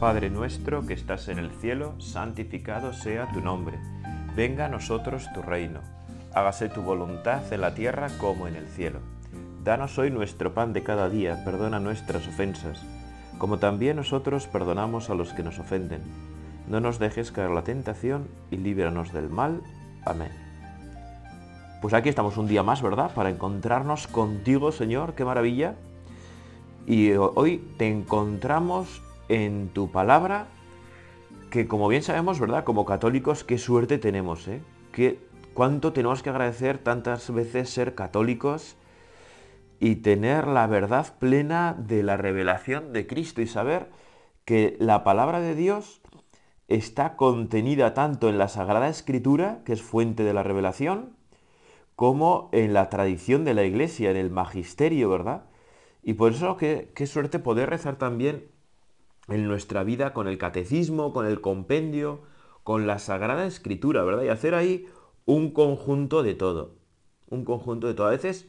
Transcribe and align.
Padre 0.00 0.30
nuestro 0.30 0.86
que 0.86 0.94
estás 0.94 1.28
en 1.28 1.38
el 1.38 1.50
cielo, 1.50 1.92
santificado 1.98 2.94
sea 2.94 3.30
tu 3.32 3.42
nombre. 3.42 3.78
Venga 4.34 4.64
a 4.64 4.68
nosotros 4.70 5.28
tu 5.34 5.42
reino. 5.42 5.80
Hágase 6.32 6.70
tu 6.70 6.80
voluntad 6.80 7.52
en 7.52 7.60
la 7.60 7.74
tierra 7.74 8.08
como 8.16 8.48
en 8.48 8.56
el 8.56 8.66
cielo. 8.66 9.00
Danos 9.62 9.98
hoy 9.98 10.10
nuestro 10.10 10.54
pan 10.54 10.72
de 10.72 10.82
cada 10.82 11.10
día, 11.10 11.44
perdona 11.44 11.80
nuestras 11.80 12.26
ofensas, 12.26 12.82
como 13.36 13.58
también 13.58 13.96
nosotros 13.96 14.46
perdonamos 14.46 15.10
a 15.10 15.14
los 15.14 15.34
que 15.34 15.42
nos 15.42 15.58
ofenden. 15.58 16.00
No 16.66 16.80
nos 16.80 16.98
dejes 16.98 17.30
caer 17.30 17.50
la 17.50 17.64
tentación 17.64 18.26
y 18.50 18.56
líbranos 18.56 19.12
del 19.12 19.28
mal. 19.28 19.60
Amén. 20.06 20.32
Pues 21.82 21.92
aquí 21.92 22.08
estamos 22.08 22.38
un 22.38 22.48
día 22.48 22.62
más, 22.62 22.80
¿verdad? 22.80 23.12
Para 23.12 23.28
encontrarnos 23.28 24.06
contigo, 24.06 24.72
Señor, 24.72 25.12
qué 25.12 25.26
maravilla. 25.26 25.74
Y 26.86 27.12
hoy 27.12 27.58
te 27.76 27.86
encontramos 27.86 29.02
en 29.30 29.68
tu 29.68 29.92
palabra, 29.92 30.48
que 31.50 31.68
como 31.68 31.86
bien 31.86 32.02
sabemos, 32.02 32.40
¿verdad? 32.40 32.64
Como 32.64 32.84
católicos, 32.84 33.44
qué 33.44 33.58
suerte 33.58 33.98
tenemos, 33.98 34.48
¿eh? 34.48 34.60
¿Qué, 34.90 35.20
¿Cuánto 35.54 35.92
tenemos 35.92 36.22
que 36.22 36.30
agradecer 36.30 36.78
tantas 36.78 37.32
veces 37.32 37.70
ser 37.70 37.94
católicos 37.94 38.76
y 39.78 39.96
tener 39.96 40.48
la 40.48 40.66
verdad 40.66 41.14
plena 41.20 41.76
de 41.78 42.02
la 42.02 42.16
revelación 42.16 42.92
de 42.92 43.06
Cristo 43.06 43.40
y 43.40 43.46
saber 43.46 43.88
que 44.44 44.76
la 44.80 45.04
palabra 45.04 45.40
de 45.40 45.54
Dios 45.54 46.02
está 46.66 47.14
contenida 47.14 47.94
tanto 47.94 48.28
en 48.28 48.36
la 48.36 48.48
Sagrada 48.48 48.88
Escritura, 48.88 49.62
que 49.64 49.72
es 49.72 49.82
fuente 49.82 50.24
de 50.24 50.34
la 50.34 50.42
revelación, 50.42 51.16
como 51.94 52.48
en 52.52 52.72
la 52.72 52.88
tradición 52.88 53.44
de 53.44 53.54
la 53.54 53.62
Iglesia, 53.62 54.10
en 54.10 54.16
el 54.16 54.30
magisterio, 54.30 55.08
¿verdad? 55.08 55.44
Y 56.02 56.14
por 56.14 56.32
eso 56.32 56.56
qué, 56.56 56.90
qué 56.96 57.06
suerte 57.06 57.38
poder 57.38 57.70
rezar 57.70 57.96
también 57.96 58.50
en 59.30 59.46
nuestra 59.46 59.84
vida 59.84 60.12
con 60.12 60.28
el 60.28 60.38
catecismo, 60.38 61.12
con 61.12 61.26
el 61.26 61.40
compendio, 61.40 62.22
con 62.64 62.86
la 62.86 62.98
Sagrada 62.98 63.46
Escritura, 63.46 64.04
¿verdad? 64.04 64.24
Y 64.24 64.28
hacer 64.28 64.54
ahí 64.54 64.86
un 65.24 65.52
conjunto 65.52 66.22
de 66.22 66.34
todo. 66.34 66.74
Un 67.28 67.44
conjunto 67.44 67.86
de 67.86 67.94
todo. 67.94 68.08
A 68.08 68.10
veces, 68.10 68.48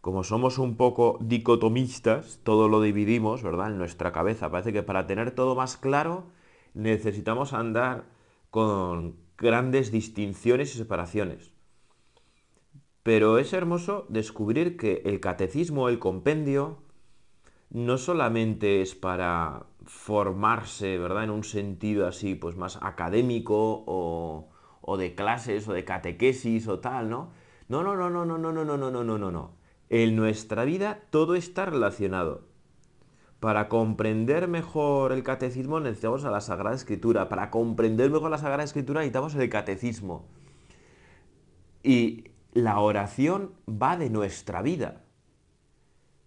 como 0.00 0.24
somos 0.24 0.58
un 0.58 0.76
poco 0.76 1.18
dicotomistas, 1.20 2.40
todo 2.42 2.68
lo 2.68 2.80
dividimos, 2.80 3.42
¿verdad? 3.42 3.70
En 3.70 3.78
nuestra 3.78 4.12
cabeza. 4.12 4.50
Parece 4.50 4.72
que 4.72 4.82
para 4.82 5.06
tener 5.06 5.30
todo 5.30 5.54
más 5.54 5.76
claro 5.76 6.24
necesitamos 6.74 7.52
andar 7.52 8.04
con 8.50 9.16
grandes 9.36 9.92
distinciones 9.92 10.74
y 10.74 10.78
separaciones. 10.78 11.52
Pero 13.02 13.38
es 13.38 13.52
hermoso 13.52 14.06
descubrir 14.08 14.76
que 14.76 15.02
el 15.04 15.20
catecismo, 15.20 15.88
el 15.88 15.98
compendio, 15.98 16.78
no 17.70 17.98
solamente 17.98 18.82
es 18.82 18.94
para 18.94 19.66
formarse, 19.88 20.98
¿verdad? 20.98 21.24
En 21.24 21.30
un 21.30 21.44
sentido 21.44 22.06
así, 22.06 22.34
pues 22.34 22.56
más 22.56 22.78
académico 22.82 23.84
o, 23.86 24.48
o 24.82 24.96
de 24.98 25.14
clases 25.14 25.66
o 25.66 25.72
de 25.72 25.84
catequesis 25.84 26.68
o 26.68 26.78
tal, 26.78 27.08
¿no? 27.08 27.30
No, 27.68 27.82
no, 27.82 27.96
no, 27.96 28.10
no, 28.10 28.24
no, 28.24 28.38
no, 28.38 28.52
no, 28.52 28.64
no, 28.64 28.76
no, 28.76 28.90
no, 28.90 29.04
no, 29.04 29.18
no, 29.18 29.30
no. 29.30 29.52
En 29.88 30.14
nuestra 30.14 30.64
vida 30.64 31.00
todo 31.10 31.34
está 31.34 31.64
relacionado. 31.64 32.46
Para 33.40 33.68
comprender 33.68 34.48
mejor 34.48 35.12
el 35.12 35.22
catecismo 35.22 35.80
necesitamos 35.80 36.24
a 36.24 36.30
la 36.30 36.40
Sagrada 36.40 36.76
Escritura. 36.76 37.28
Para 37.28 37.50
comprender 37.50 38.10
mejor 38.10 38.30
la 38.30 38.38
Sagrada 38.38 38.64
Escritura 38.64 39.00
necesitamos 39.00 39.34
el 39.36 39.48
catecismo. 39.48 40.26
Y 41.82 42.24
la 42.52 42.78
oración 42.80 43.52
va 43.66 43.96
de 43.96 44.10
nuestra 44.10 44.60
vida. 44.60 45.04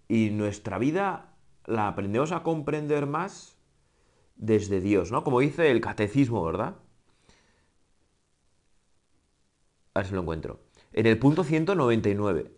Y 0.07 0.31
nuestra 0.31 0.79
vida 0.79 1.35
la 1.65 1.87
aprendemos 1.87 2.31
a 2.31 2.43
comprender 2.43 3.05
más 3.05 3.60
desde 4.35 4.81
Dios, 4.81 5.11
¿no? 5.11 5.23
Como 5.23 5.39
dice 5.39 5.71
el 5.71 5.81
catecismo, 5.81 6.43
¿verdad? 6.43 6.75
A 9.93 9.99
ver 9.99 10.07
si 10.07 10.13
lo 10.13 10.21
encuentro. 10.21 10.59
En 10.93 11.05
el 11.05 11.19
punto 11.19 11.43
199, 11.43 12.51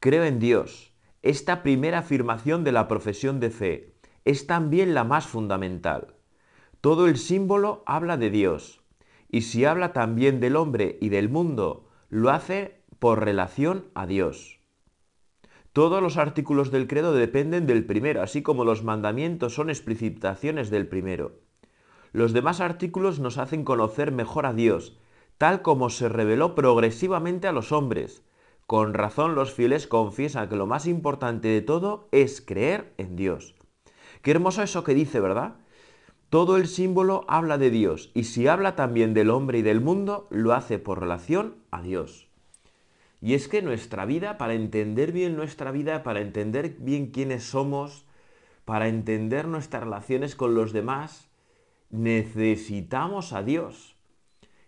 creo 0.00 0.24
en 0.24 0.38
Dios. 0.38 0.92
Esta 1.22 1.62
primera 1.62 1.98
afirmación 1.98 2.64
de 2.64 2.72
la 2.72 2.88
profesión 2.88 3.40
de 3.40 3.50
fe 3.50 3.94
es 4.24 4.46
también 4.46 4.94
la 4.94 5.04
más 5.04 5.26
fundamental. 5.26 6.14
Todo 6.80 7.08
el 7.08 7.16
símbolo 7.16 7.82
habla 7.86 8.16
de 8.16 8.30
Dios, 8.30 8.80
y 9.28 9.42
si 9.42 9.64
habla 9.64 9.92
también 9.92 10.40
del 10.40 10.56
hombre 10.56 10.98
y 11.00 11.08
del 11.08 11.28
mundo, 11.28 11.88
lo 12.08 12.30
hace 12.30 12.82
por 12.98 13.24
relación 13.24 13.86
a 13.94 14.06
Dios. 14.06 14.57
Todos 15.78 16.02
los 16.02 16.16
artículos 16.16 16.72
del 16.72 16.88
credo 16.88 17.12
dependen 17.12 17.68
del 17.68 17.86
primero, 17.86 18.20
así 18.20 18.42
como 18.42 18.64
los 18.64 18.82
mandamientos 18.82 19.54
son 19.54 19.70
explicitaciones 19.70 20.70
del 20.70 20.88
primero. 20.88 21.38
Los 22.10 22.32
demás 22.32 22.60
artículos 22.60 23.20
nos 23.20 23.38
hacen 23.38 23.62
conocer 23.62 24.10
mejor 24.10 24.46
a 24.46 24.52
Dios, 24.52 24.98
tal 25.38 25.62
como 25.62 25.88
se 25.88 26.08
reveló 26.08 26.56
progresivamente 26.56 27.46
a 27.46 27.52
los 27.52 27.70
hombres. 27.70 28.24
Con 28.66 28.92
razón 28.92 29.36
los 29.36 29.54
fieles 29.54 29.86
confiesan 29.86 30.48
que 30.48 30.56
lo 30.56 30.66
más 30.66 30.88
importante 30.88 31.46
de 31.46 31.62
todo 31.62 32.08
es 32.10 32.40
creer 32.40 32.92
en 32.98 33.14
Dios. 33.14 33.54
Qué 34.22 34.32
hermoso 34.32 34.64
eso 34.64 34.82
que 34.82 34.94
dice, 34.94 35.20
¿verdad? 35.20 35.58
Todo 36.28 36.56
el 36.56 36.66
símbolo 36.66 37.24
habla 37.28 37.56
de 37.56 37.70
Dios, 37.70 38.10
y 38.14 38.24
si 38.24 38.48
habla 38.48 38.74
también 38.74 39.14
del 39.14 39.30
hombre 39.30 39.58
y 39.58 39.62
del 39.62 39.80
mundo, 39.80 40.26
lo 40.32 40.54
hace 40.54 40.80
por 40.80 40.98
relación 40.98 41.54
a 41.70 41.82
Dios. 41.82 42.27
Y 43.20 43.34
es 43.34 43.48
que 43.48 43.62
nuestra 43.62 44.04
vida, 44.04 44.38
para 44.38 44.54
entender 44.54 45.12
bien 45.12 45.36
nuestra 45.36 45.70
vida, 45.70 46.02
para 46.02 46.20
entender 46.20 46.76
bien 46.78 47.10
quiénes 47.10 47.44
somos, 47.44 48.06
para 48.64 48.88
entender 48.88 49.48
nuestras 49.48 49.82
relaciones 49.82 50.36
con 50.36 50.54
los 50.54 50.72
demás, 50.72 51.28
necesitamos 51.90 53.32
a 53.32 53.42
Dios. 53.42 53.96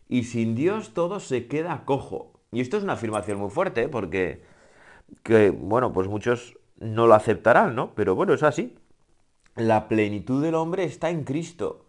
Y 0.08 0.24
sin 0.24 0.54
Dios 0.56 0.94
todo 0.94 1.20
se 1.20 1.46
queda 1.46 1.84
cojo. 1.84 2.32
Y 2.50 2.60
esto 2.60 2.76
es 2.76 2.82
una 2.82 2.94
afirmación 2.94 3.38
muy 3.38 3.50
fuerte, 3.50 3.88
porque, 3.88 4.42
que, 5.22 5.50
bueno, 5.50 5.92
pues 5.92 6.08
muchos 6.08 6.58
no 6.78 7.06
lo 7.06 7.14
aceptarán, 7.14 7.76
¿no? 7.76 7.94
Pero 7.94 8.16
bueno, 8.16 8.34
es 8.34 8.42
así. 8.42 8.76
La 9.54 9.86
plenitud 9.86 10.42
del 10.42 10.56
hombre 10.56 10.84
está 10.84 11.10
en 11.10 11.22
Cristo. 11.22 11.86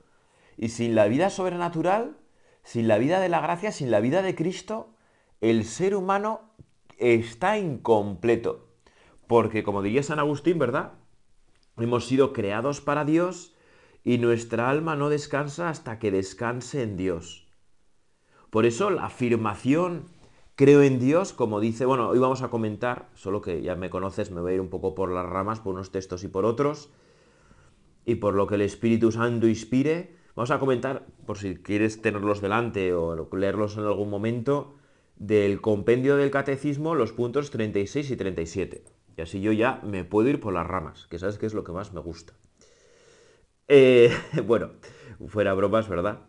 Y 0.57 0.69
sin 0.69 0.93
la 0.93 1.07
vida 1.07 1.31
sobrenatural, 1.31 2.17
sin 2.63 2.87
la 2.87 2.99
vida 2.99 3.19
de 3.19 3.29
la 3.29 3.39
gracia, 3.39 3.71
sin 3.71 3.89
la 3.89 3.99
vida 3.99 4.21
de 4.21 4.35
Cristo, 4.35 4.89
el 5.41 5.65
ser 5.65 5.95
humano 5.95 6.41
está 6.97 7.57
incompleto. 7.57 8.67
Porque, 9.27 9.63
como 9.63 9.81
diría 9.81 10.03
San 10.03 10.19
Agustín, 10.19 10.59
¿verdad? 10.59 10.93
Hemos 11.77 12.05
sido 12.05 12.31
creados 12.31 12.79
para 12.79 13.05
Dios 13.05 13.55
y 14.03 14.17
nuestra 14.17 14.69
alma 14.69 14.95
no 14.95 15.09
descansa 15.09 15.69
hasta 15.69 15.99
que 15.99 16.11
descanse 16.11 16.83
en 16.83 16.97
Dios. 16.97 17.47
Por 18.49 18.65
eso 18.65 18.89
la 18.89 19.05
afirmación 19.05 20.05
creo 20.55 20.81
en 20.81 20.99
Dios, 20.99 21.33
como 21.33 21.59
dice, 21.59 21.85
bueno, 21.85 22.09
hoy 22.09 22.19
vamos 22.19 22.41
a 22.41 22.49
comentar, 22.49 23.09
solo 23.15 23.41
que 23.41 23.61
ya 23.61 23.75
me 23.75 23.89
conoces, 23.89 24.29
me 24.29 24.41
voy 24.41 24.51
a 24.51 24.55
ir 24.55 24.61
un 24.61 24.69
poco 24.69 24.93
por 24.93 25.11
las 25.11 25.25
ramas, 25.25 25.59
por 25.59 25.73
unos 25.73 25.91
textos 25.91 26.23
y 26.23 26.27
por 26.27 26.45
otros, 26.45 26.91
y 28.05 28.15
por 28.15 28.35
lo 28.35 28.47
que 28.47 28.55
el 28.55 28.61
Espíritu 28.61 29.11
Santo 29.11 29.47
inspire. 29.47 30.17
Vamos 30.35 30.51
a 30.51 30.59
comentar, 30.59 31.05
por 31.25 31.37
si 31.37 31.55
quieres 31.55 32.01
tenerlos 32.01 32.41
delante 32.41 32.93
o 32.93 33.27
leerlos 33.33 33.77
en 33.77 33.85
algún 33.85 34.09
momento, 34.09 34.75
del 35.15 35.61
compendio 35.61 36.17
del 36.17 36.31
catecismo 36.31 36.95
los 36.95 37.13
puntos 37.13 37.51
36 37.51 38.11
y 38.11 38.15
37. 38.15 38.83
Y 39.17 39.21
así 39.21 39.41
yo 39.41 39.51
ya 39.51 39.81
me 39.83 40.03
puedo 40.03 40.29
ir 40.29 40.39
por 40.39 40.53
las 40.53 40.65
ramas, 40.65 41.07
que 41.07 41.19
sabes 41.19 41.37
que 41.37 41.45
es 41.45 41.53
lo 41.53 41.63
que 41.63 41.71
más 41.71 41.93
me 41.93 41.99
gusta. 42.01 42.33
Eh, 43.67 44.11
bueno, 44.45 44.71
fuera 45.27 45.53
bromas, 45.53 45.87
¿verdad? 45.87 46.21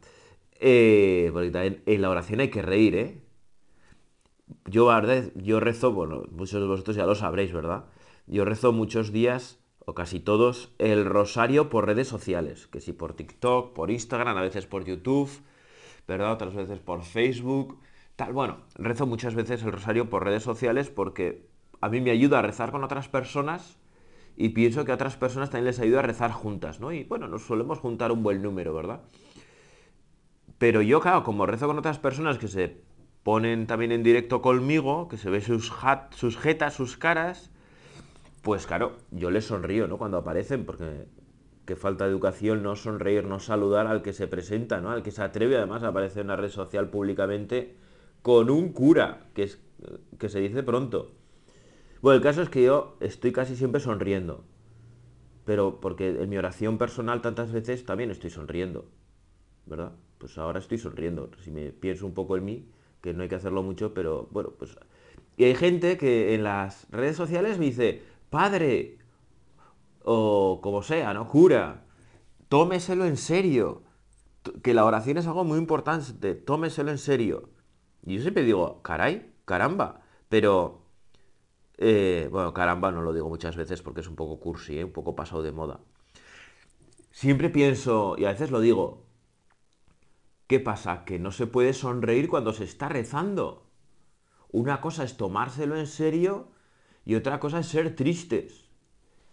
Eh, 0.60 1.30
porque 1.32 1.50
también 1.50 1.82
en 1.86 2.02
la 2.02 2.10
oración 2.10 2.40
hay 2.40 2.50
que 2.50 2.62
reír, 2.62 2.94
¿eh? 2.94 3.22
Yo, 4.66 4.90
yo 5.34 5.60
rezo, 5.60 5.92
bueno, 5.92 6.24
muchos 6.30 6.60
de 6.60 6.66
vosotros 6.66 6.94
ya 6.96 7.06
lo 7.06 7.14
sabréis, 7.14 7.52
¿verdad? 7.52 7.86
Yo 8.26 8.44
rezo 8.44 8.72
muchos 8.72 9.10
días, 9.10 9.58
o 9.84 9.94
casi 9.94 10.20
todos, 10.20 10.72
el 10.78 11.04
rosario 11.04 11.68
por 11.68 11.86
redes 11.86 12.06
sociales, 12.06 12.68
que 12.68 12.80
si 12.80 12.92
por 12.92 13.14
TikTok, 13.14 13.72
por 13.72 13.90
Instagram, 13.90 14.36
a 14.36 14.42
veces 14.42 14.66
por 14.66 14.84
YouTube, 14.84 15.30
¿verdad? 16.06 16.32
Otras 16.32 16.54
veces 16.54 16.78
por 16.78 17.02
Facebook 17.02 17.78
Bueno, 18.30 18.58
rezo 18.74 19.06
muchas 19.06 19.34
veces 19.34 19.62
el 19.62 19.72
rosario 19.72 20.08
por 20.10 20.24
redes 20.24 20.42
sociales 20.42 20.90
porque 20.90 21.46
a 21.80 21.88
mí 21.88 22.00
me 22.00 22.10
ayuda 22.10 22.38
a 22.38 22.42
rezar 22.42 22.70
con 22.70 22.84
otras 22.84 23.08
personas 23.08 23.78
y 24.36 24.50
pienso 24.50 24.84
que 24.84 24.92
a 24.92 24.94
otras 24.94 25.16
personas 25.16 25.50
también 25.50 25.66
les 25.66 25.80
ayuda 25.80 26.00
a 26.00 26.02
rezar 26.02 26.30
juntas, 26.32 26.80
¿no? 26.80 26.92
Y 26.92 27.04
bueno, 27.04 27.28
nos 27.28 27.42
solemos 27.42 27.78
juntar 27.78 28.12
un 28.12 28.22
buen 28.22 28.42
número, 28.42 28.74
¿verdad? 28.74 29.00
Pero 30.58 30.80
yo, 30.82 31.00
claro, 31.00 31.24
como 31.24 31.46
rezo 31.46 31.66
con 31.66 31.78
otras 31.78 31.98
personas 31.98 32.38
que 32.38 32.48
se 32.48 32.82
ponen 33.22 33.66
también 33.66 33.92
en 33.92 34.02
directo 34.02 34.42
conmigo, 34.42 35.08
que 35.08 35.16
se 35.16 35.30
ve 35.30 35.40
sus, 35.40 35.72
sus 36.10 36.38
jetas, 36.38 36.74
sus 36.74 36.96
caras, 36.96 37.50
pues 38.42 38.66
claro, 38.66 38.96
yo 39.10 39.30
les 39.30 39.44
sonrío, 39.44 39.86
¿no? 39.86 39.98
Cuando 39.98 40.18
aparecen, 40.18 40.64
porque 40.64 41.06
qué 41.64 41.76
falta 41.76 42.04
de 42.04 42.10
educación 42.10 42.62
no 42.62 42.76
sonreír, 42.76 43.24
no 43.24 43.38
saludar 43.38 43.86
al 43.86 44.02
que 44.02 44.12
se 44.12 44.28
presenta, 44.28 44.80
¿no? 44.80 44.90
Al 44.90 45.02
que 45.02 45.10
se 45.10 45.22
atreve 45.22 45.56
además 45.56 45.82
a 45.82 45.88
aparecer 45.88 46.20
en 46.20 46.26
una 46.26 46.36
red 46.36 46.50
social 46.50 46.88
públicamente 46.88 47.76
con 48.22 48.50
un 48.50 48.72
cura, 48.72 49.28
que, 49.34 49.44
es, 49.44 49.60
que 50.18 50.28
se 50.28 50.40
dice 50.40 50.62
pronto. 50.62 51.12
Bueno, 52.00 52.16
el 52.16 52.22
caso 52.22 52.42
es 52.42 52.48
que 52.48 52.62
yo 52.64 52.96
estoy 53.00 53.32
casi 53.32 53.56
siempre 53.56 53.80
sonriendo. 53.80 54.44
pero 55.44 55.80
porque 55.80 56.08
en 56.22 56.28
mi 56.28 56.36
oración 56.36 56.78
personal 56.78 57.20
tantas 57.20 57.52
veces 57.52 57.84
también 57.84 58.10
estoy 58.10 58.30
sonriendo, 58.30 58.86
¿verdad? 59.66 59.92
Pues 60.18 60.38
ahora 60.38 60.60
estoy 60.60 60.78
sonriendo. 60.78 61.30
Si 61.42 61.50
me 61.50 61.72
pienso 61.72 62.06
un 62.06 62.14
poco 62.14 62.36
en 62.36 62.44
mí, 62.44 62.68
que 63.00 63.12
no 63.12 63.22
hay 63.22 63.28
que 63.28 63.34
hacerlo 63.36 63.62
mucho, 63.62 63.92
pero 63.94 64.28
bueno, 64.30 64.52
pues... 64.58 64.76
Y 65.36 65.44
hay 65.44 65.54
gente 65.54 65.96
que 65.96 66.34
en 66.34 66.44
las 66.44 66.86
redes 66.90 67.16
sociales 67.16 67.58
me 67.58 67.66
dice, 67.66 68.02
padre, 68.30 68.98
o 70.04 70.60
como 70.62 70.82
sea, 70.82 71.14
¿no? 71.14 71.28
Cura, 71.28 71.84
tómeselo 72.48 73.06
en 73.06 73.16
serio. 73.16 73.82
Que 74.62 74.74
la 74.74 74.84
oración 74.84 75.18
es 75.18 75.26
algo 75.26 75.44
muy 75.44 75.58
importante, 75.58 76.34
tómeselo 76.34 76.90
en 76.90 76.98
serio. 76.98 77.48
Y 78.04 78.16
yo 78.16 78.22
siempre 78.22 78.44
digo, 78.44 78.82
caray, 78.82 79.32
caramba, 79.44 80.02
pero... 80.28 80.80
Eh, 81.78 82.28
bueno, 82.30 82.54
caramba 82.54 82.92
no 82.92 83.02
lo 83.02 83.12
digo 83.12 83.28
muchas 83.28 83.56
veces 83.56 83.82
porque 83.82 84.02
es 84.02 84.08
un 84.08 84.14
poco 84.14 84.38
cursi, 84.38 84.78
¿eh? 84.78 84.84
un 84.84 84.92
poco 84.92 85.16
pasado 85.16 85.42
de 85.42 85.52
moda. 85.52 85.80
Siempre 87.10 87.50
pienso, 87.50 88.14
y 88.18 88.24
a 88.24 88.32
veces 88.32 88.50
lo 88.50 88.60
digo, 88.60 89.04
¿qué 90.46 90.60
pasa? 90.60 91.04
Que 91.04 91.18
no 91.18 91.32
se 91.32 91.46
puede 91.46 91.72
sonreír 91.72 92.28
cuando 92.28 92.52
se 92.52 92.64
está 92.64 92.88
rezando. 92.88 93.66
Una 94.50 94.80
cosa 94.80 95.04
es 95.04 95.16
tomárselo 95.16 95.76
en 95.76 95.86
serio 95.86 96.48
y 97.04 97.14
otra 97.14 97.40
cosa 97.40 97.60
es 97.60 97.66
ser 97.66 97.96
tristes. 97.96 98.68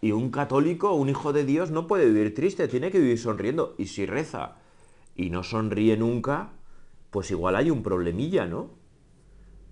Y 0.01 0.11
un 0.11 0.31
católico, 0.31 0.93
un 0.93 1.09
hijo 1.09 1.33
de 1.33 1.43
Dios, 1.43 1.71
no 1.71 1.87
puede 1.87 2.05
vivir 2.05 2.33
triste, 2.33 2.67
tiene 2.67 2.89
que 2.89 2.99
vivir 2.99 3.19
sonriendo. 3.19 3.75
Y 3.77 3.87
si 3.87 4.05
reza 4.05 4.55
y 5.15 5.29
no 5.29 5.43
sonríe 5.43 5.97
nunca, 5.97 6.53
pues 7.11 7.31
igual 7.31 7.55
hay 7.55 7.69
un 7.71 7.83
problemilla, 7.83 8.45
¿no? 8.45 8.71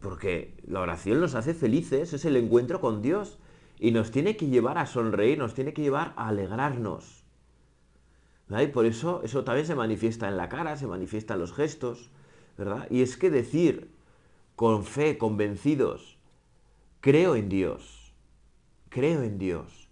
Porque 0.02 0.56
la 0.66 0.82
oración 0.82 1.20
nos 1.20 1.36
hace 1.36 1.54
felices, 1.54 2.14
es 2.14 2.26
el 2.26 2.36
encuentro 2.36 2.82
con 2.82 3.02
Dios. 3.02 3.40
Y 3.80 3.92
nos 3.92 4.12
tiene 4.12 4.36
que 4.38 4.48
llevar 4.48 4.78
a 4.78 4.88
sonreír, 4.88 5.38
nos 5.38 5.54
tiene 5.54 5.74
que 5.74 5.84
llevar 5.84 6.14
a 6.16 6.30
alegrarnos. 6.30 7.24
Y 8.50 8.68
por 8.68 8.86
eso 8.86 9.22
eso 9.24 9.44
también 9.44 9.68
se 9.68 9.76
manifiesta 9.76 10.28
en 10.28 10.38
la 10.38 10.50
cara, 10.50 10.78
se 10.78 10.88
manifiesta 10.88 11.34
en 11.34 11.42
los 11.42 11.54
gestos, 11.54 12.10
¿verdad? 12.58 12.88
Y 12.90 13.02
es 13.02 13.18
que 13.18 13.30
decir 13.30 13.92
con 14.56 14.86
fe, 14.86 15.18
convencidos, 15.18 16.18
creo 17.02 17.36
en 17.36 17.50
Dios, 17.50 18.14
creo 18.90 19.22
en 19.22 19.38
Dios, 19.38 19.90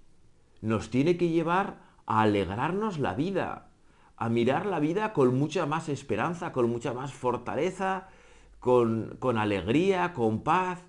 nos 0.62 0.90
tiene 0.90 1.18
que 1.18 1.30
llevar 1.30 1.84
a 2.06 2.22
alegrarnos 2.22 2.98
la 2.98 3.14
vida, 3.14 3.70
a 4.18 4.30
mirar 4.30 4.66
la 4.66 4.80
vida 4.80 5.14
con 5.14 5.38
mucha 5.38 5.66
más 5.66 5.90
esperanza, 5.90 6.52
con 6.52 6.70
mucha 6.70 6.94
más 6.94 7.14
fortaleza, 7.14 8.10
con, 8.60 9.18
con 9.20 9.38
alegría, 9.38 10.14
con 10.14 10.44
paz, 10.44 10.80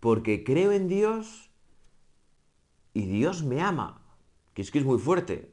porque 0.00 0.44
creo 0.44 0.72
en 0.72 0.88
Dios 0.88 1.50
y 2.94 3.06
Dios 3.06 3.42
me 3.42 3.60
ama, 3.60 4.02
que 4.54 4.62
es 4.62 4.70
que 4.70 4.78
es 4.78 4.84
muy 4.84 4.98
fuerte, 4.98 5.52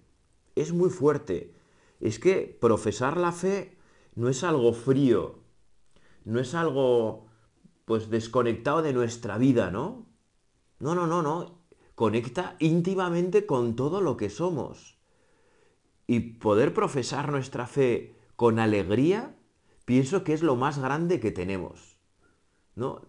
es 0.55 0.73
muy 0.73 0.89
fuerte. 0.89 1.53
Es 1.99 2.19
que 2.19 2.57
profesar 2.59 3.17
la 3.17 3.31
fe 3.31 3.77
no 4.15 4.29
es 4.29 4.43
algo 4.43 4.73
frío, 4.73 5.39
no 6.25 6.39
es 6.39 6.53
algo 6.53 7.27
pues 7.85 8.09
desconectado 8.09 8.81
de 8.81 8.93
nuestra 8.93 9.37
vida, 9.37 9.71
¿no? 9.71 10.05
No, 10.79 10.95
no, 10.95 11.07
no, 11.07 11.21
no. 11.21 11.59
Conecta 11.95 12.55
íntimamente 12.59 13.45
con 13.45 13.75
todo 13.75 14.01
lo 14.01 14.17
que 14.17 14.29
somos. 14.29 14.97
Y 16.07 16.19
poder 16.19 16.73
profesar 16.73 17.31
nuestra 17.31 17.65
fe 17.65 18.15
con 18.35 18.59
alegría, 18.59 19.35
pienso 19.85 20.23
que 20.23 20.33
es 20.33 20.43
lo 20.43 20.55
más 20.55 20.79
grande 20.79 21.19
que 21.19 21.31
tenemos. 21.31 21.97
No, 22.75 23.01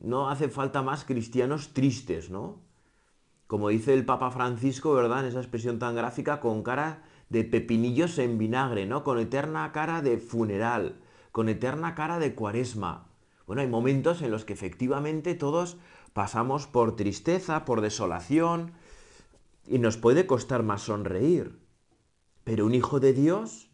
no 0.00 0.28
hace 0.28 0.48
falta 0.48 0.82
más 0.82 1.04
cristianos 1.04 1.72
tristes, 1.72 2.30
¿no? 2.30 2.62
Como 3.46 3.68
dice 3.68 3.94
el 3.94 4.04
Papa 4.04 4.30
Francisco, 4.30 4.92
¿verdad? 4.94 5.20
En 5.20 5.26
esa 5.26 5.40
expresión 5.40 5.78
tan 5.78 5.94
gráfica, 5.94 6.40
con 6.40 6.62
cara 6.62 7.02
de 7.28 7.44
pepinillos 7.44 8.18
en 8.18 8.38
vinagre, 8.38 8.86
¿no? 8.86 9.04
Con 9.04 9.18
eterna 9.18 9.70
cara 9.72 10.02
de 10.02 10.18
funeral, 10.18 11.00
con 11.32 11.48
eterna 11.48 11.94
cara 11.94 12.18
de 12.18 12.34
cuaresma. 12.34 13.06
Bueno, 13.46 13.62
hay 13.62 13.68
momentos 13.68 14.22
en 14.22 14.30
los 14.30 14.44
que 14.44 14.54
efectivamente 14.54 15.34
todos 15.34 15.76
pasamos 16.12 16.66
por 16.66 16.96
tristeza, 16.96 17.64
por 17.64 17.80
desolación, 17.80 18.72
y 19.66 19.78
nos 19.78 19.96
puede 19.96 20.26
costar 20.26 20.62
más 20.62 20.82
sonreír. 20.82 21.58
Pero 22.44 22.66
un 22.66 22.74
hijo 22.74 23.00
de 23.00 23.12
Dios, 23.12 23.70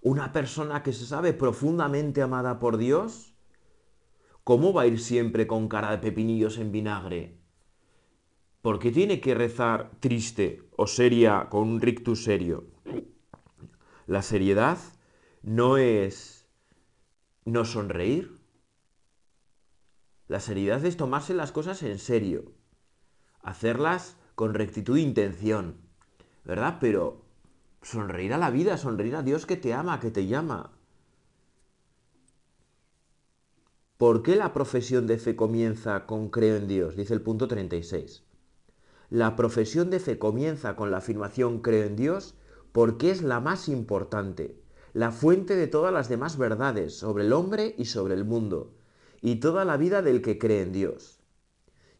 una 0.00 0.32
persona 0.32 0.82
que 0.82 0.92
se 0.92 1.06
sabe 1.06 1.32
profundamente 1.32 2.22
amada 2.22 2.58
por 2.58 2.78
Dios, 2.78 3.34
¿cómo 4.42 4.72
va 4.72 4.82
a 4.82 4.86
ir 4.86 4.98
siempre 4.98 5.46
con 5.46 5.68
cara 5.68 5.90
de 5.90 5.98
pepinillos 5.98 6.58
en 6.58 6.72
vinagre? 6.72 7.38
¿Por 8.62 8.78
qué 8.78 8.90
tiene 8.90 9.20
que 9.20 9.34
rezar 9.34 9.90
triste 10.00 10.62
o 10.76 10.86
seria 10.86 11.48
con 11.50 11.68
un 11.68 11.80
rictus 11.80 12.24
serio? 12.24 12.64
La 14.06 14.22
seriedad 14.22 14.78
no 15.42 15.76
es 15.76 16.48
no 17.44 17.66
sonreír. 17.66 18.40
La 20.28 20.40
seriedad 20.40 20.82
es 20.84 20.96
tomarse 20.96 21.34
las 21.34 21.52
cosas 21.52 21.82
en 21.82 21.98
serio, 21.98 22.52
hacerlas 23.42 24.16
con 24.34 24.54
rectitud 24.54 24.94
de 24.94 25.02
intención, 25.02 25.76
¿verdad? 26.44 26.78
Pero 26.80 27.23
sonreír 27.84 28.32
a 28.32 28.38
la 28.38 28.50
vida, 28.50 28.76
sonreír 28.76 29.14
a 29.16 29.22
Dios 29.22 29.46
que 29.46 29.56
te 29.56 29.72
ama, 29.72 30.00
que 30.00 30.10
te 30.10 30.26
llama. 30.26 30.72
¿Por 33.96 34.22
qué 34.22 34.34
la 34.36 34.52
profesión 34.52 35.06
de 35.06 35.18
fe 35.18 35.36
comienza 35.36 36.06
con 36.06 36.28
creo 36.28 36.56
en 36.56 36.66
Dios? 36.66 36.96
Dice 36.96 37.14
el 37.14 37.22
punto 37.22 37.46
36. 37.46 38.24
La 39.10 39.36
profesión 39.36 39.90
de 39.90 40.00
fe 40.00 40.18
comienza 40.18 40.74
con 40.74 40.90
la 40.90 40.96
afirmación 40.96 41.60
creo 41.60 41.84
en 41.84 41.94
Dios 41.94 42.34
porque 42.72 43.10
es 43.10 43.22
la 43.22 43.38
más 43.38 43.68
importante, 43.68 44.60
la 44.92 45.12
fuente 45.12 45.54
de 45.54 45.68
todas 45.68 45.92
las 45.92 46.08
demás 46.08 46.36
verdades 46.38 46.96
sobre 46.98 47.24
el 47.24 47.32
hombre 47.32 47.76
y 47.78 47.84
sobre 47.84 48.14
el 48.14 48.24
mundo, 48.24 48.74
y 49.20 49.36
toda 49.36 49.64
la 49.64 49.76
vida 49.76 50.02
del 50.02 50.22
que 50.22 50.38
cree 50.38 50.62
en 50.62 50.72
Dios. 50.72 51.20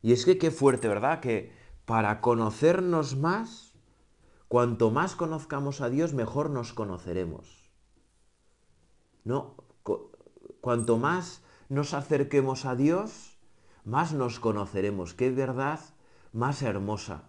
Y 0.02 0.12
es 0.12 0.24
que 0.24 0.36
qué 0.36 0.50
fuerte, 0.50 0.88
¿verdad? 0.88 1.20
Que 1.20 1.52
para 1.84 2.20
conocernos 2.20 3.16
más, 3.16 3.63
cuanto 4.54 4.92
más 4.92 5.16
conozcamos 5.16 5.80
a 5.80 5.90
Dios, 5.90 6.14
mejor 6.14 6.48
nos 6.48 6.72
conoceremos. 6.72 7.72
No, 9.24 9.56
cuanto 10.60 10.96
más 10.96 11.42
nos 11.68 11.92
acerquemos 11.92 12.64
a 12.64 12.76
Dios, 12.76 13.36
más 13.84 14.12
nos 14.12 14.38
conoceremos. 14.38 15.12
Qué 15.12 15.32
verdad 15.32 15.80
más 16.32 16.62
hermosa. 16.62 17.24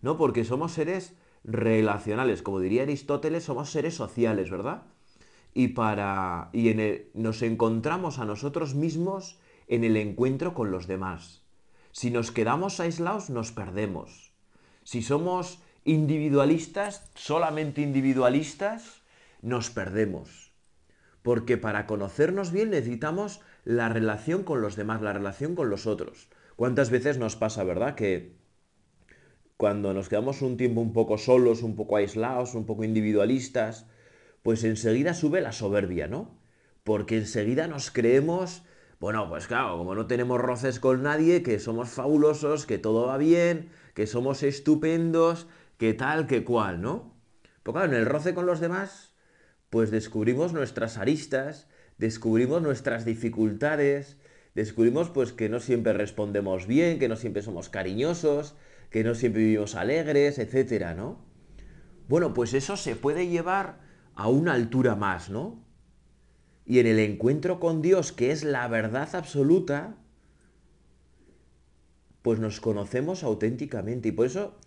¿No? 0.00 0.16
Porque 0.16 0.44
somos 0.44 0.72
seres 0.72 1.14
relacionales, 1.44 2.42
como 2.42 2.58
diría 2.58 2.82
Aristóteles, 2.82 3.44
somos 3.44 3.70
seres 3.70 3.94
sociales, 3.94 4.50
¿verdad? 4.50 4.88
Y 5.52 5.68
para 5.68 6.50
y 6.52 6.70
en 6.70 7.10
nos 7.14 7.42
encontramos 7.42 8.18
a 8.18 8.24
nosotros 8.24 8.74
mismos 8.74 9.38
en 9.68 9.84
el 9.84 9.96
encuentro 9.96 10.52
con 10.52 10.72
los 10.72 10.88
demás. 10.88 11.44
Si 11.92 12.10
nos 12.10 12.32
quedamos 12.32 12.80
aislados, 12.80 13.30
nos 13.30 13.52
perdemos. 13.52 14.32
Si 14.82 15.00
somos 15.00 15.60
individualistas, 15.84 17.10
solamente 17.14 17.82
individualistas, 17.82 19.02
nos 19.42 19.70
perdemos. 19.70 20.52
Porque 21.22 21.56
para 21.56 21.86
conocernos 21.86 22.52
bien 22.52 22.70
necesitamos 22.70 23.40
la 23.64 23.88
relación 23.88 24.42
con 24.44 24.60
los 24.60 24.76
demás, 24.76 25.02
la 25.02 25.12
relación 25.12 25.54
con 25.54 25.70
los 25.70 25.86
otros. 25.86 26.28
¿Cuántas 26.56 26.90
veces 26.90 27.18
nos 27.18 27.36
pasa, 27.36 27.64
verdad? 27.64 27.94
Que 27.94 28.36
cuando 29.56 29.94
nos 29.94 30.08
quedamos 30.08 30.42
un 30.42 30.56
tiempo 30.56 30.80
un 30.80 30.92
poco 30.92 31.18
solos, 31.18 31.62
un 31.62 31.76
poco 31.76 31.96
aislados, 31.96 32.54
un 32.54 32.66
poco 32.66 32.84
individualistas, 32.84 33.86
pues 34.42 34.64
enseguida 34.64 35.14
sube 35.14 35.40
la 35.40 35.52
soberbia, 35.52 36.06
¿no? 36.06 36.38
Porque 36.82 37.16
enseguida 37.16 37.66
nos 37.66 37.90
creemos, 37.90 38.62
bueno, 39.00 39.28
pues 39.28 39.46
claro, 39.46 39.78
como 39.78 39.94
no 39.94 40.06
tenemos 40.06 40.40
roces 40.40 40.80
con 40.80 41.02
nadie, 41.02 41.42
que 41.42 41.58
somos 41.58 41.88
fabulosos, 41.88 42.66
que 42.66 42.78
todo 42.78 43.06
va 43.06 43.16
bien, 43.16 43.70
que 43.94 44.06
somos 44.06 44.42
estupendos, 44.42 45.46
que 45.84 45.92
tal, 45.92 46.26
que 46.26 46.44
cual, 46.44 46.80
¿no? 46.80 47.12
Pues 47.62 47.74
claro, 47.74 47.92
en 47.92 47.98
el 47.98 48.06
roce 48.06 48.32
con 48.32 48.46
los 48.46 48.58
demás, 48.58 49.12
pues 49.68 49.90
descubrimos 49.90 50.54
nuestras 50.54 50.96
aristas, 50.96 51.68
descubrimos 51.98 52.62
nuestras 52.62 53.04
dificultades, 53.04 54.16
descubrimos 54.54 55.10
pues 55.10 55.34
que 55.34 55.50
no 55.50 55.60
siempre 55.60 55.92
respondemos 55.92 56.66
bien, 56.66 56.98
que 56.98 57.10
no 57.10 57.16
siempre 57.16 57.42
somos 57.42 57.68
cariñosos, 57.68 58.56
que 58.88 59.04
no 59.04 59.14
siempre 59.14 59.42
vivimos 59.42 59.74
alegres, 59.74 60.38
etcétera, 60.38 60.94
¿no? 60.94 61.22
Bueno, 62.08 62.32
pues 62.32 62.54
eso 62.54 62.78
se 62.78 62.96
puede 62.96 63.26
llevar 63.26 63.80
a 64.14 64.28
una 64.28 64.54
altura 64.54 64.96
más, 64.96 65.28
¿no? 65.28 65.66
Y 66.64 66.78
en 66.78 66.86
el 66.86 66.98
encuentro 66.98 67.60
con 67.60 67.82
Dios, 67.82 68.10
que 68.10 68.30
es 68.30 68.42
la 68.42 68.66
verdad 68.68 69.14
absoluta, 69.14 69.98
pues 72.22 72.38
nos 72.38 72.62
conocemos 72.62 73.22
auténticamente. 73.22 74.08
Y 74.08 74.12
por 74.12 74.24
eso 74.24 74.58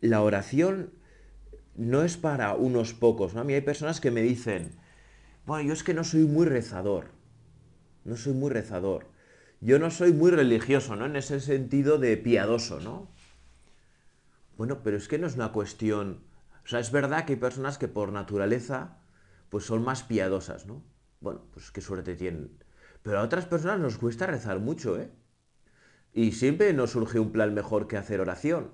la 0.00 0.22
oración 0.22 0.92
no 1.76 2.02
es 2.02 2.16
para 2.16 2.54
unos 2.54 2.94
pocos, 2.94 3.34
¿no? 3.34 3.40
A 3.40 3.44
mí 3.44 3.54
hay 3.54 3.60
personas 3.60 4.00
que 4.00 4.10
me 4.10 4.22
dicen, 4.22 4.72
bueno, 5.46 5.68
yo 5.68 5.72
es 5.72 5.82
que 5.82 5.94
no 5.94 6.04
soy 6.04 6.24
muy 6.24 6.46
rezador, 6.46 7.12
no 8.04 8.16
soy 8.16 8.34
muy 8.34 8.50
rezador 8.50 9.10
yo 9.60 9.78
no 9.78 9.90
soy 9.90 10.12
muy 10.12 10.30
religioso, 10.30 10.96
¿no? 10.96 11.06
En 11.06 11.16
ese 11.16 11.38
sentido 11.38 11.98
de 11.98 12.16
piadoso, 12.16 12.80
¿no? 12.80 13.10
Bueno, 14.56 14.82
pero 14.82 14.96
es 14.96 15.06
que 15.06 15.18
no 15.18 15.26
es 15.26 15.34
una 15.34 15.52
cuestión... 15.52 16.24
O 16.64 16.68
sea, 16.68 16.80
es 16.80 16.90
verdad 16.90 17.24
que 17.24 17.34
hay 17.34 17.38
personas 17.38 17.78
que 17.78 17.88
por 17.88 18.12
naturaleza 18.12 18.98
pues 19.50 19.64
son 19.64 19.82
más 19.82 20.02
piadosas, 20.02 20.66
¿no? 20.66 20.82
Bueno, 21.20 21.42
pues 21.52 21.70
qué 21.70 21.80
suerte 21.80 22.14
tienen. 22.14 22.58
Pero 23.02 23.18
a 23.18 23.22
otras 23.22 23.46
personas 23.46 23.80
nos 23.80 23.98
cuesta 23.98 24.26
rezar 24.26 24.60
mucho, 24.60 24.98
¿eh? 24.98 25.10
Y 26.12 26.32
siempre 26.32 26.72
nos 26.72 26.92
surge 26.92 27.18
un 27.18 27.32
plan 27.32 27.52
mejor 27.52 27.86
que 27.86 27.96
hacer 27.96 28.20
oración. 28.20 28.70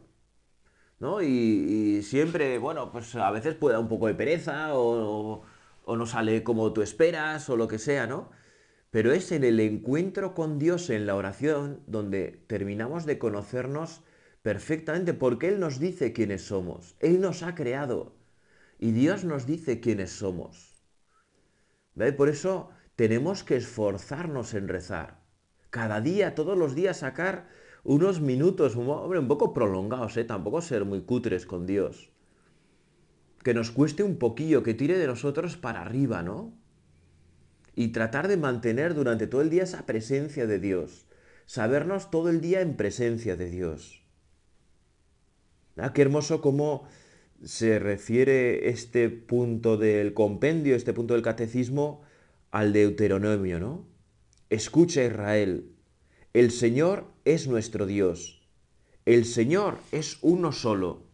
¿No? 0.99 1.23
Y, 1.23 2.03
siempre, 2.03 2.59
bueno, 2.59 2.91
pues 2.91 3.15
a 3.17 3.31
veces 3.31 3.55
puede 3.55 3.75
dar 3.75 3.83
un 3.83 3.89
poco 3.89 4.07
de 4.07 4.15
pereza 4.15 4.75
o, 4.75 5.43
o 5.85 5.97
no 5.97 6.07
sale 6.07 6.43
como 6.43 6.73
tú 6.73 6.83
esperas 6.83 7.49
o 7.51 7.57
lo 7.57 7.69
que 7.69 7.79
sea, 7.79 8.07
¿no? 8.07 8.31
Pero 8.91 9.13
es 9.13 9.31
en 9.33 9.45
el 9.45 9.61
encuentro 9.61 10.35
con 10.35 10.59
Dios 10.59 10.91
en 10.91 11.07
la 11.07 11.17
oración 11.17 11.83
donde 11.87 12.43
terminamos 12.47 13.05
de 13.05 13.19
conocernos 13.19 14.03
perfectamente 14.43 15.13
porque 15.13 15.49
Él 15.49 15.61
nos 15.61 15.79
dice 15.81 16.13
quiénes 16.13 16.43
somos. 16.43 16.97
Él 17.01 17.21
nos 17.21 17.43
ha 17.43 17.55
creado 17.55 18.15
y 18.79 18.93
Dios 18.93 19.25
nos 19.25 19.47
dice 19.47 19.81
quiénes 19.81 20.13
somos. 20.13 20.75
¿Ve? 21.95 22.13
Por 22.13 22.29
eso 22.29 22.71
tenemos 22.95 23.43
que 23.43 23.57
esforzarnos 23.57 24.55
en 24.55 24.69
rezar. 24.69 25.21
Cada 25.71 26.01
día, 26.01 26.35
todos 26.35 26.57
los 26.57 26.75
días 26.75 26.99
sacar 26.99 27.49
unos 27.87 28.21
minutos, 28.21 28.75
hombre, 28.75 29.21
un 29.21 29.29
poco 29.29 29.55
prolongados, 29.55 30.17
¿eh? 30.17 30.25
tampoco 30.25 30.61
ser 30.61 30.85
muy 30.85 31.03
cutres 31.03 31.47
con 31.47 31.67
Dios. 31.67 32.11
Que 33.45 33.55
nos 33.55 33.71
cueste 33.71 34.03
un 34.03 34.17
poquillo, 34.17 34.65
que 34.65 34.75
tire 34.75 34.99
de 34.99 35.07
nosotros 35.07 35.57
para 35.57 35.83
arriba, 35.83 36.25
¿no? 36.25 36.53
Y 37.77 37.89
tratar 37.89 38.27
de 38.27 38.37
mantener 38.37 38.95
durante 38.95 39.29
todo 39.29 39.41
el 39.41 39.51
día 39.51 39.63
esa 39.63 39.87
presencia 39.87 40.49
de 40.49 40.59
Dios. 40.59 41.07
Sabernos 41.47 42.11
todo 42.11 42.29
el 42.29 42.41
día 42.41 42.61
en 42.61 42.77
presencia 42.77 43.37
de 43.37 43.51
Dios. 43.51 44.03
Ah, 45.77 45.93
qué 45.93 46.03
hermoso 46.03 46.41
cómo 46.41 46.89
se 47.45 47.79
refiere 47.79 48.69
este 48.69 49.11
punto 49.11 49.77
del 49.77 50.13
compendio, 50.13 50.75
este 50.75 50.93
punto 50.93 51.15
del 51.15 51.23
catecismo, 51.23 52.03
al 52.51 52.73
Deuteronomio, 52.73 53.61
¿no? 53.61 53.87
Escucha 54.51 55.05
Israel, 55.05 55.76
el 56.37 56.51
Señor 56.51 57.07
es 57.25 57.49
nuestro 57.49 57.87
Dios, 57.87 58.43
el 59.07 59.25
Señor 59.25 59.79
es 59.91 60.19
uno 60.21 60.53
solo. 60.53 61.05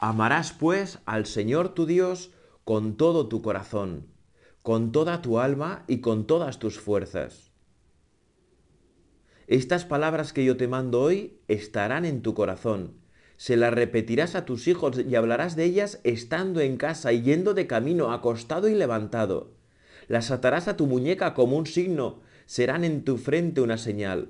Amarás 0.00 0.52
pues 0.52 0.98
al 1.06 1.24
Señor 1.24 1.70
tu 1.70 1.86
Dios 1.86 2.30
con 2.64 2.98
todo 2.98 3.28
tu 3.28 3.40
corazón, 3.40 4.08
con 4.60 4.92
toda 4.92 5.22
tu 5.22 5.38
alma 5.38 5.84
y 5.88 6.02
con 6.02 6.26
todas 6.26 6.58
tus 6.58 6.78
fuerzas. 6.78 7.52
Estas 9.46 9.86
palabras 9.86 10.34
que 10.34 10.44
yo 10.44 10.58
te 10.58 10.68
mando 10.68 11.00
hoy 11.00 11.40
estarán 11.48 12.04
en 12.04 12.20
tu 12.20 12.34
corazón 12.34 13.00
se 13.38 13.56
las 13.56 13.72
repetirás 13.72 14.34
a 14.34 14.44
tus 14.44 14.68
hijos 14.68 15.00
y 15.08 15.16
hablarás 15.16 15.56
de 15.56 15.64
ellas 15.64 16.00
estando 16.04 16.60
en 16.60 16.76
casa 16.76 17.14
y 17.14 17.22
yendo 17.22 17.54
de 17.54 17.66
camino, 17.66 18.12
acostado 18.12 18.68
y 18.68 18.74
levantado. 18.74 19.54
Las 20.06 20.30
atarás 20.30 20.68
a 20.68 20.76
tu 20.76 20.86
muñeca 20.86 21.32
como 21.32 21.56
un 21.56 21.66
signo, 21.66 22.20
serán 22.52 22.84
en 22.84 23.02
tu 23.02 23.16
frente 23.16 23.62
una 23.62 23.78
señal. 23.78 24.28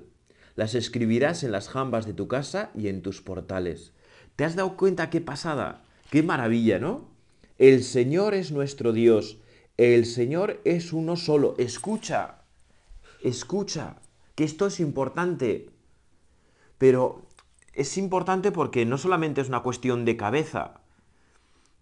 Las 0.55 0.75
escribirás 0.75 1.43
en 1.43 1.51
las 1.51 1.67
jambas 1.67 2.05
de 2.05 2.13
tu 2.13 2.29
casa 2.29 2.71
y 2.73 2.87
en 2.87 3.01
tus 3.01 3.21
portales. 3.21 3.91
¿Te 4.37 4.45
has 4.45 4.55
dado 4.55 4.77
cuenta 4.77 5.09
qué 5.09 5.19
pasada? 5.19 5.83
Qué 6.09 6.23
maravilla, 6.23 6.79
¿no? 6.79 7.09
El 7.57 7.83
Señor 7.83 8.33
es 8.33 8.53
nuestro 8.53 8.93
Dios. 8.93 9.39
El 9.75 10.05
Señor 10.05 10.61
es 10.63 10.93
uno 10.93 11.17
solo. 11.17 11.55
Escucha, 11.57 12.35
escucha, 13.21 13.97
que 14.35 14.45
esto 14.45 14.67
es 14.67 14.79
importante. 14.79 15.69
Pero 16.77 17.23
es 17.73 17.97
importante 17.97 18.53
porque 18.53 18.85
no 18.85 18.97
solamente 18.97 19.41
es 19.41 19.49
una 19.49 19.63
cuestión 19.63 20.05
de 20.05 20.15
cabeza. 20.15 20.79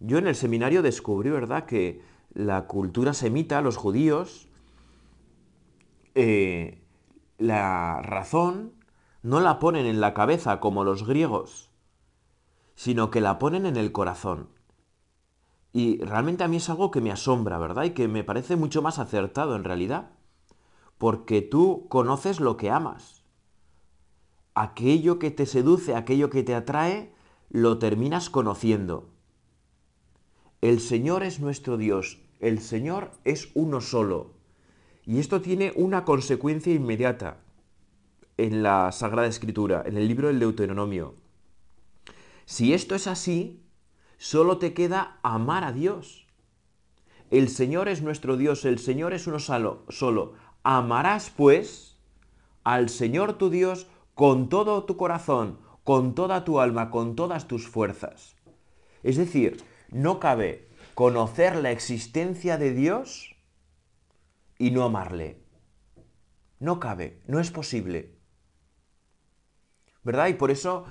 Yo 0.00 0.18
en 0.18 0.26
el 0.26 0.34
seminario 0.34 0.82
descubrí, 0.82 1.30
¿verdad?, 1.30 1.66
que 1.66 2.00
la 2.34 2.66
cultura 2.66 3.14
semita, 3.14 3.60
los 3.60 3.76
judíos, 3.76 4.48
eh, 6.14 6.82
la 7.38 8.02
razón 8.02 8.72
no 9.22 9.40
la 9.40 9.58
ponen 9.58 9.86
en 9.86 10.00
la 10.00 10.14
cabeza 10.14 10.60
como 10.60 10.84
los 10.84 11.06
griegos, 11.06 11.70
sino 12.74 13.10
que 13.10 13.20
la 13.20 13.38
ponen 13.38 13.66
en 13.66 13.76
el 13.76 13.92
corazón. 13.92 14.48
Y 15.72 16.02
realmente 16.04 16.44
a 16.44 16.48
mí 16.48 16.56
es 16.56 16.68
algo 16.68 16.90
que 16.90 17.00
me 17.00 17.12
asombra, 17.12 17.58
¿verdad? 17.58 17.84
Y 17.84 17.90
que 17.90 18.08
me 18.08 18.24
parece 18.24 18.56
mucho 18.56 18.82
más 18.82 18.98
acertado 18.98 19.56
en 19.56 19.64
realidad. 19.64 20.10
Porque 20.98 21.40
tú 21.40 21.86
conoces 21.88 22.40
lo 22.40 22.56
que 22.56 22.70
amas 22.70 23.22
aquello 24.54 25.18
que 25.18 25.30
te 25.30 25.46
seduce, 25.46 25.94
aquello 25.94 26.30
que 26.30 26.42
te 26.42 26.54
atrae, 26.54 27.12
lo 27.50 27.78
terminas 27.78 28.30
conociendo. 28.30 29.08
El 30.60 30.80
Señor 30.80 31.22
es 31.22 31.40
nuestro 31.40 31.76
Dios, 31.76 32.20
el 32.40 32.60
Señor 32.60 33.12
es 33.24 33.50
uno 33.54 33.80
solo. 33.80 34.31
Y 35.04 35.18
esto 35.18 35.40
tiene 35.40 35.72
una 35.74 36.04
consecuencia 36.04 36.72
inmediata 36.72 37.38
en 38.36 38.62
la 38.62 38.92
Sagrada 38.92 39.28
Escritura, 39.28 39.82
en 39.84 39.96
el 39.96 40.06
libro 40.06 40.28
del 40.28 40.38
Deuteronomio. 40.38 41.14
Si 42.44 42.72
esto 42.72 42.94
es 42.94 43.06
así, 43.06 43.62
solo 44.18 44.58
te 44.58 44.74
queda 44.74 45.18
amar 45.22 45.64
a 45.64 45.72
Dios. 45.72 46.26
El 47.30 47.48
Señor 47.48 47.88
es 47.88 48.02
nuestro 48.02 48.36
Dios, 48.36 48.64
el 48.64 48.78
Señor 48.78 49.12
es 49.12 49.26
uno 49.26 49.38
solo. 49.38 49.84
solo. 49.88 50.34
Amarás, 50.62 51.30
pues, 51.30 51.96
al 52.62 52.88
Señor 52.88 53.38
tu 53.38 53.50
Dios 53.50 53.86
con 54.14 54.48
todo 54.48 54.84
tu 54.84 54.96
corazón, 54.96 55.58
con 55.82 56.14
toda 56.14 56.44
tu 56.44 56.60
alma, 56.60 56.90
con 56.90 57.16
todas 57.16 57.48
tus 57.48 57.66
fuerzas. 57.66 58.36
Es 59.02 59.16
decir, 59.16 59.62
no 59.90 60.20
cabe 60.20 60.68
conocer 60.94 61.56
la 61.56 61.72
existencia 61.72 62.58
de 62.58 62.72
Dios 62.72 63.31
y 64.62 64.70
no 64.70 64.84
amarle. 64.84 65.42
No 66.60 66.78
cabe, 66.78 67.20
no 67.26 67.40
es 67.40 67.50
posible. 67.50 68.14
¿Verdad? 70.04 70.28
Y 70.28 70.34
por 70.34 70.52
eso 70.52 70.84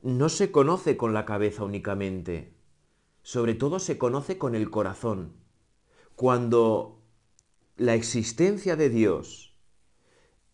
no 0.00 0.30
se 0.30 0.50
conoce 0.50 0.96
con 0.96 1.12
la 1.12 1.26
cabeza 1.26 1.62
únicamente, 1.62 2.56
sobre 3.20 3.52
todo 3.52 3.80
se 3.80 3.98
conoce 3.98 4.38
con 4.38 4.54
el 4.54 4.70
corazón. 4.70 5.36
Cuando 6.16 7.02
la 7.76 7.92
existencia 7.92 8.76
de 8.76 8.88
Dios 8.88 9.54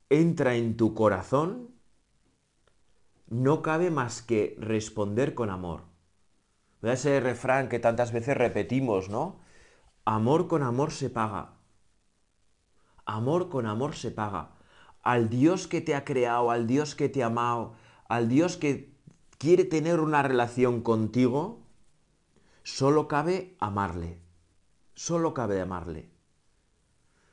entra 0.09 0.57
en 0.57 0.77
tu 0.77 0.95
corazón, 0.95 1.77
no 3.29 3.63
cabe 3.63 3.93
más 3.93 4.21
que 4.21 4.57
responder 4.59 5.37
con 5.37 5.49
amor. 5.49 5.85
Ese 6.83 7.21
refrán 7.21 7.69
que 7.69 7.79
tantas 7.79 8.11
veces 8.11 8.37
repetimos, 8.37 9.11
¿no? 9.11 9.39
Amor 10.05 10.49
con 10.49 10.65
amor 10.65 10.91
se 10.91 11.09
paga. 11.09 11.60
Amor 13.11 13.49
con 13.49 13.67
amor 13.67 13.97
se 13.97 14.13
paga. 14.13 14.51
Al 15.03 15.31
Dios 15.31 15.67
que 15.67 15.81
te 15.81 15.97
ha 15.97 16.05
creado, 16.05 16.53
al 16.53 16.69
Dios 16.69 16.95
que 16.95 17.09
te 17.09 17.25
ha 17.25 17.27
amado, 17.27 17.75
al 18.09 18.29
Dios 18.29 18.57
que 18.57 18.95
quiere 19.37 19.65
tener 19.65 19.99
una 19.99 20.23
relación 20.23 20.81
contigo, 20.81 21.59
solo 22.63 23.09
cabe 23.09 23.57
amarle. 23.59 24.21
Solo 24.95 25.35
cabe 25.35 25.61
amarle. 25.61 26.09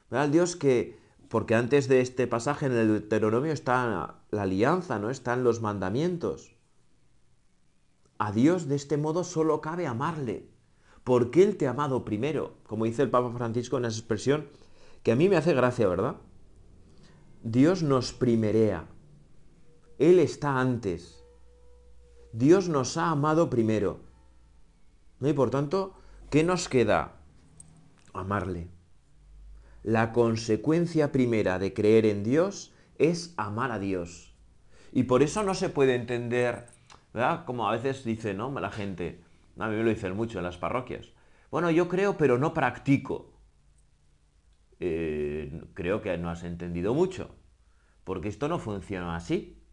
Al 0.10 0.32
Dios 0.32 0.56
que 0.56 0.98
porque 1.30 1.54
antes 1.54 1.88
de 1.88 2.02
este 2.02 2.26
pasaje 2.26 2.66
en 2.66 2.72
el 2.72 2.88
Deuteronomio 2.88 3.52
está 3.52 4.16
la 4.32 4.42
alianza, 4.42 4.98
¿no? 4.98 5.12
Están 5.12 5.44
los 5.44 5.62
mandamientos. 5.62 6.56
A 8.18 8.32
Dios 8.32 8.68
de 8.68 8.78
este 8.78 8.98
modo 8.98 9.24
solo 9.24 9.62
cabe 9.62 9.86
amarle, 9.86 10.50
porque 11.04 11.44
Él 11.44 11.56
te 11.56 11.68
ha 11.68 11.72
amado 11.72 12.04
primero, 12.04 12.56
como 12.66 12.86
dice 12.86 13.04
el 13.04 13.12
Papa 13.12 13.32
Francisco 13.38 13.78
en 13.78 13.86
esa 13.86 14.00
expresión, 14.00 14.48
que 15.04 15.12
a 15.12 15.16
mí 15.16 15.30
me 15.30 15.38
hace 15.38 15.54
gracia, 15.54 15.88
¿verdad? 15.88 16.18
Dios 17.44 17.84
nos 17.84 18.14
primerea, 18.14 18.88
Él 20.00 20.20
está 20.20 20.60
antes, 20.60 21.24
Dios 22.34 22.70
nos 22.70 22.98
ha 22.98 23.10
amado 23.10 23.50
primero. 23.50 24.00
¿No? 25.20 25.28
Y 25.28 25.34
por 25.34 25.50
tanto, 25.50 25.96
¿qué 26.30 26.44
nos 26.44 26.70
queda? 26.70 27.14
Amarle. 28.14 28.68
La 29.84 30.12
consecuencia 30.12 31.12
primera 31.12 31.58
de 31.58 31.74
creer 31.74 32.06
en 32.06 32.24
Dios 32.24 32.74
es 33.00 33.34
amar 33.38 33.72
a 33.72 33.80
Dios. 33.80 34.36
Y 34.92 35.04
por 35.04 35.24
eso 35.24 35.44
no 35.44 35.54
se 35.54 35.70
puede 35.70 35.96
entender, 35.96 36.68
¿verdad? 37.14 37.46
Como 37.46 37.68
a 37.68 37.72
veces 37.72 38.04
dice, 38.04 38.34
¿no? 38.34 38.52
La 38.60 38.72
gente, 38.72 39.24
a 39.58 39.68
mí 39.68 39.76
me 39.76 39.84
lo 39.84 39.90
dicen 39.90 40.16
mucho 40.16 40.38
en 40.38 40.44
las 40.44 40.58
parroquias. 40.58 41.08
Bueno, 41.50 41.72
yo 41.72 41.88
creo, 41.88 42.18
pero 42.18 42.38
no 42.38 42.54
practico. 42.54 43.32
Eh, 44.80 45.62
creo 45.74 46.02
que 46.02 46.18
no 46.18 46.30
has 46.30 46.44
entendido 46.44 46.94
mucho, 46.94 47.36
porque 48.04 48.28
esto 48.28 48.48
no 48.48 48.60
funciona 48.60 49.16
así. 49.16 49.64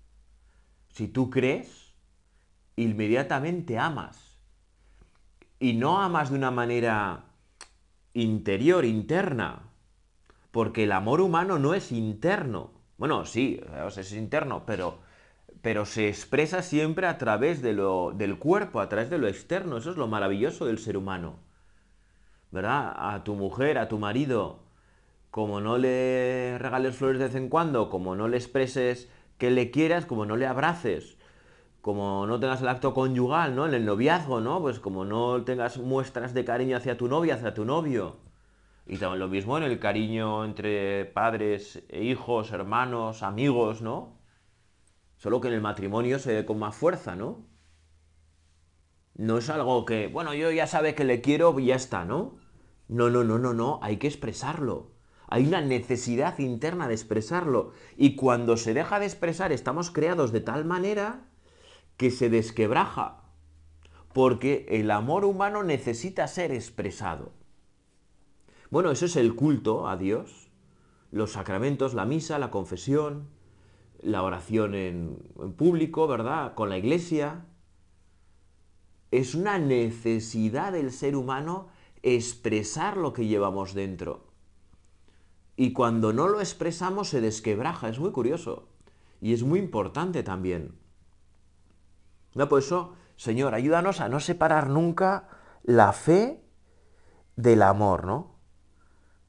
Si 0.88 1.08
tú 1.08 1.30
crees, 1.30 1.94
inmediatamente 2.76 3.78
amas. 3.78 4.38
Y 5.58 5.74
no 5.74 6.00
amas 6.00 6.30
de 6.30 6.36
una 6.36 6.50
manera 6.50 7.26
interior, 8.12 8.84
interna, 8.84 9.62
porque 10.50 10.84
el 10.84 10.92
amor 10.92 11.20
humano 11.20 11.58
no 11.58 11.74
es 11.74 11.92
interno. 11.92 12.70
Bueno, 12.96 13.24
sí, 13.24 13.60
es 13.96 14.12
interno, 14.12 14.64
pero, 14.66 14.98
pero 15.62 15.84
se 15.84 16.08
expresa 16.08 16.62
siempre 16.62 17.06
a 17.06 17.18
través 17.18 17.60
de 17.60 17.72
lo, 17.72 18.12
del 18.12 18.38
cuerpo, 18.38 18.80
a 18.80 18.88
través 18.88 19.10
de 19.10 19.18
lo 19.18 19.26
externo. 19.26 19.78
Eso 19.78 19.90
es 19.90 19.96
lo 19.96 20.06
maravilloso 20.06 20.66
del 20.66 20.78
ser 20.78 20.96
humano. 20.96 21.40
¿Verdad? 22.52 22.94
A 22.96 23.24
tu 23.24 23.34
mujer, 23.34 23.78
a 23.78 23.88
tu 23.88 23.98
marido, 23.98 24.63
como 25.34 25.60
no 25.60 25.78
le 25.78 26.58
regales 26.58 26.94
flores 26.94 27.18
de 27.18 27.24
vez 27.24 27.34
en 27.34 27.48
cuando, 27.48 27.90
como 27.90 28.14
no 28.14 28.28
le 28.28 28.36
expreses 28.36 29.10
que 29.36 29.50
le 29.50 29.72
quieras, 29.72 30.06
como 30.06 30.26
no 30.26 30.36
le 30.36 30.46
abraces, 30.46 31.18
como 31.80 32.24
no 32.28 32.38
tengas 32.38 32.62
el 32.62 32.68
acto 32.68 32.94
conyugal, 32.94 33.56
¿no? 33.56 33.66
En 33.66 33.74
el 33.74 33.84
noviazgo, 33.84 34.40
¿no? 34.40 34.60
Pues 34.60 34.78
como 34.78 35.04
no 35.04 35.42
tengas 35.42 35.78
muestras 35.78 36.34
de 36.34 36.44
cariño 36.44 36.76
hacia 36.76 36.96
tu 36.96 37.08
novia, 37.08 37.34
hacia 37.34 37.52
tu 37.52 37.64
novio. 37.64 38.18
Y 38.86 38.98
también 38.98 39.18
lo 39.18 39.26
mismo 39.26 39.58
en 39.58 39.64
el 39.64 39.80
cariño 39.80 40.44
entre 40.44 41.04
padres 41.04 41.82
e 41.88 42.04
hijos, 42.04 42.52
hermanos, 42.52 43.24
amigos, 43.24 43.82
¿no? 43.82 44.20
Solo 45.16 45.40
que 45.40 45.48
en 45.48 45.54
el 45.54 45.60
matrimonio 45.60 46.20
se 46.20 46.32
ve 46.32 46.44
con 46.44 46.60
más 46.60 46.76
fuerza, 46.76 47.16
¿no? 47.16 47.44
No 49.16 49.38
es 49.38 49.50
algo 49.50 49.84
que, 49.84 50.06
bueno, 50.06 50.32
yo 50.32 50.52
ya 50.52 50.68
sabe 50.68 50.94
que 50.94 51.02
le 51.02 51.20
quiero 51.20 51.58
y 51.58 51.66
ya 51.66 51.74
está, 51.74 52.04
¿no? 52.04 52.36
No, 52.86 53.10
no, 53.10 53.24
no, 53.24 53.40
no, 53.40 53.52
no, 53.52 53.80
hay 53.82 53.96
que 53.96 54.06
expresarlo. 54.06 54.93
Hay 55.34 55.48
una 55.48 55.60
necesidad 55.60 56.38
interna 56.38 56.86
de 56.86 56.94
expresarlo. 56.94 57.72
Y 57.96 58.14
cuando 58.14 58.56
se 58.56 58.72
deja 58.72 59.00
de 59.00 59.06
expresar, 59.06 59.50
estamos 59.50 59.90
creados 59.90 60.30
de 60.30 60.40
tal 60.40 60.64
manera 60.64 61.26
que 61.96 62.12
se 62.12 62.30
desquebraja, 62.30 63.24
porque 64.12 64.64
el 64.68 64.92
amor 64.92 65.24
humano 65.24 65.64
necesita 65.64 66.28
ser 66.28 66.52
expresado. 66.52 67.32
Bueno, 68.70 68.92
eso 68.92 69.06
es 69.06 69.16
el 69.16 69.34
culto 69.34 69.88
a 69.88 69.96
Dios, 69.96 70.52
los 71.10 71.32
sacramentos, 71.32 71.94
la 71.94 72.04
misa, 72.04 72.38
la 72.38 72.52
confesión, 72.52 73.26
la 74.02 74.22
oración 74.22 74.76
en, 74.76 75.16
público, 75.56 76.06
¿verdad? 76.06 76.54
Con 76.54 76.68
la 76.68 76.78
iglesia. 76.78 77.44
Es 79.10 79.34
una 79.34 79.58
necesidad 79.58 80.70
del 80.70 80.92
ser 80.92 81.16
humano 81.16 81.70
expresar 82.04 82.96
lo 82.96 83.12
que 83.12 83.26
llevamos 83.26 83.74
dentro. 83.74 84.33
Y 85.56 85.72
cuando 85.72 86.12
no 86.12 86.28
lo 86.28 86.40
expresamos 86.40 87.08
se 87.08 87.20
desquebraja, 87.20 87.88
es 87.88 87.98
muy 87.98 88.10
curioso. 88.10 88.68
Y 89.20 89.32
es 89.32 89.42
muy 89.42 89.58
importante 89.58 90.22
también. 90.22 90.78
No, 92.34 92.48
por 92.48 92.58
eso, 92.58 92.94
Señor, 93.16 93.54
ayúdanos 93.54 94.00
a 94.00 94.08
no 94.08 94.20
separar 94.20 94.68
nunca 94.68 95.28
la 95.62 95.92
fe 95.92 96.44
del 97.36 97.62
amor, 97.62 98.04
¿no? 98.04 98.34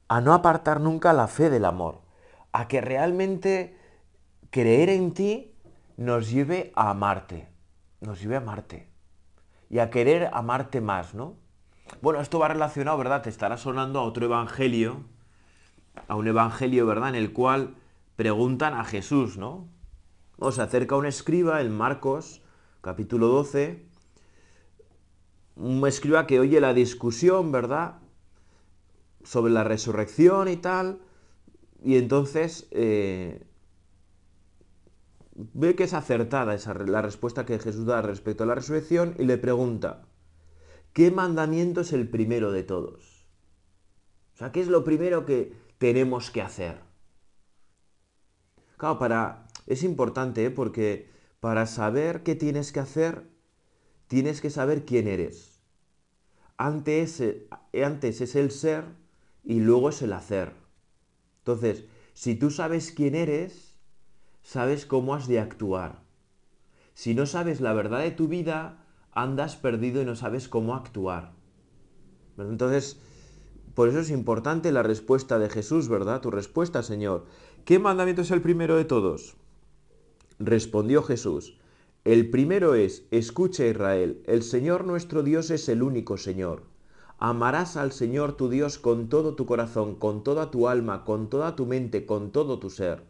A 0.08 0.20
no 0.20 0.34
apartar 0.34 0.80
nunca 0.80 1.12
la 1.12 1.28
fe 1.28 1.50
del 1.50 1.64
amor. 1.64 2.02
A 2.52 2.68
que 2.68 2.80
realmente 2.80 3.78
creer 4.50 4.88
en 4.88 5.14
ti 5.14 5.54
nos 5.96 6.30
lleve 6.30 6.72
a 6.74 6.90
amarte. 6.90 7.48
Nos 8.00 8.20
lleve 8.20 8.34
a 8.34 8.38
amarte. 8.38 8.90
Y 9.70 9.78
a 9.78 9.90
querer 9.90 10.30
amarte 10.32 10.80
más, 10.80 11.14
¿no? 11.14 11.36
Bueno, 12.02 12.20
esto 12.20 12.38
va 12.38 12.48
relacionado, 12.48 12.98
¿verdad? 12.98 13.22
Te 13.22 13.30
estará 13.30 13.56
sonando 13.56 14.00
a 14.00 14.02
otro 14.02 14.26
evangelio, 14.26 15.04
a 16.08 16.16
un 16.16 16.28
evangelio, 16.28 16.86
¿verdad? 16.86 17.10
En 17.10 17.14
el 17.14 17.32
cual 17.32 17.74
preguntan 18.16 18.74
a 18.74 18.84
Jesús, 18.84 19.36
¿no? 19.36 19.68
O 20.38 20.52
se 20.52 20.62
acerca 20.62 20.96
un 20.96 21.06
escriba, 21.06 21.60
el 21.60 21.70
Marcos, 21.70 22.42
capítulo 22.80 23.28
12, 23.28 23.86
un 25.56 25.86
escriba 25.86 26.26
que 26.26 26.40
oye 26.40 26.60
la 26.60 26.74
discusión, 26.74 27.52
¿verdad? 27.52 27.98
Sobre 29.24 29.52
la 29.52 29.64
resurrección 29.64 30.48
y 30.48 30.56
tal, 30.56 31.00
y 31.82 31.96
entonces 31.96 32.68
eh, 32.70 33.46
ve 35.34 35.74
que 35.74 35.84
es 35.84 35.94
acertada 35.94 36.54
esa, 36.54 36.74
la 36.74 37.02
respuesta 37.02 37.46
que 37.46 37.58
Jesús 37.58 37.86
da 37.86 38.02
respecto 38.02 38.44
a 38.44 38.46
la 38.46 38.54
resurrección 38.54 39.14
y 39.18 39.24
le 39.24 39.38
pregunta, 39.38 40.06
¿qué 40.92 41.10
mandamiento 41.10 41.80
es 41.80 41.92
el 41.92 42.08
primero 42.08 42.52
de 42.52 42.62
todos? 42.62 43.26
O 44.34 44.38
sea, 44.38 44.52
¿qué 44.52 44.60
es 44.60 44.68
lo 44.68 44.84
primero 44.84 45.24
que 45.24 45.54
tenemos 45.78 46.30
que 46.30 46.42
hacer? 46.42 46.80
Claro, 48.76 48.98
para... 48.98 49.46
Es 49.66 49.82
importante, 49.82 50.44
¿eh? 50.44 50.50
porque 50.50 51.10
para 51.40 51.66
saber 51.66 52.22
qué 52.22 52.36
tienes 52.36 52.72
que 52.72 52.78
hacer, 52.78 53.28
tienes 54.06 54.40
que 54.40 54.50
saber 54.50 54.84
quién 54.84 55.08
eres. 55.08 55.60
Antes, 56.56 57.22
antes 57.84 58.20
es 58.20 58.36
el 58.36 58.52
ser 58.52 58.84
y 59.42 59.60
luego 59.60 59.88
es 59.88 60.02
el 60.02 60.12
hacer. 60.12 60.52
Entonces, 61.38 61.84
si 62.14 62.36
tú 62.36 62.50
sabes 62.50 62.92
quién 62.92 63.14
eres, 63.14 63.78
sabes 64.42 64.86
cómo 64.86 65.14
has 65.14 65.26
de 65.26 65.40
actuar. 65.40 66.02
Si 66.94 67.14
no 67.14 67.26
sabes 67.26 67.60
la 67.60 67.72
verdad 67.72 68.00
de 68.00 68.12
tu 68.12 68.28
vida, 68.28 68.84
andas 69.12 69.56
perdido 69.56 70.00
y 70.00 70.04
no 70.04 70.16
sabes 70.16 70.48
cómo 70.48 70.74
actuar. 70.74 71.32
Entonces, 72.38 73.00
por 73.76 73.90
eso 73.90 73.98
es 73.98 74.08
importante 74.08 74.72
la 74.72 74.82
respuesta 74.82 75.38
de 75.38 75.50
Jesús, 75.50 75.90
¿verdad? 75.90 76.22
Tu 76.22 76.30
respuesta, 76.30 76.82
Señor. 76.82 77.26
¿Qué 77.66 77.78
mandamiento 77.78 78.22
es 78.22 78.30
el 78.30 78.40
primero 78.40 78.74
de 78.74 78.86
todos? 78.86 79.36
Respondió 80.38 81.02
Jesús, 81.02 81.58
el 82.06 82.30
primero 82.30 82.74
es, 82.74 83.04
escucha 83.10 83.66
Israel, 83.66 84.22
el 84.24 84.42
Señor 84.44 84.86
nuestro 84.86 85.22
Dios 85.22 85.50
es 85.50 85.68
el 85.68 85.82
único 85.82 86.16
Señor. 86.16 86.62
Amarás 87.18 87.76
al 87.76 87.92
Señor 87.92 88.32
tu 88.32 88.48
Dios 88.48 88.78
con 88.78 89.10
todo 89.10 89.34
tu 89.34 89.44
corazón, 89.44 89.96
con 89.96 90.24
toda 90.24 90.50
tu 90.50 90.68
alma, 90.68 91.04
con 91.04 91.28
toda 91.28 91.54
tu 91.54 91.66
mente, 91.66 92.06
con 92.06 92.32
todo 92.32 92.58
tu 92.58 92.70
ser. 92.70 93.02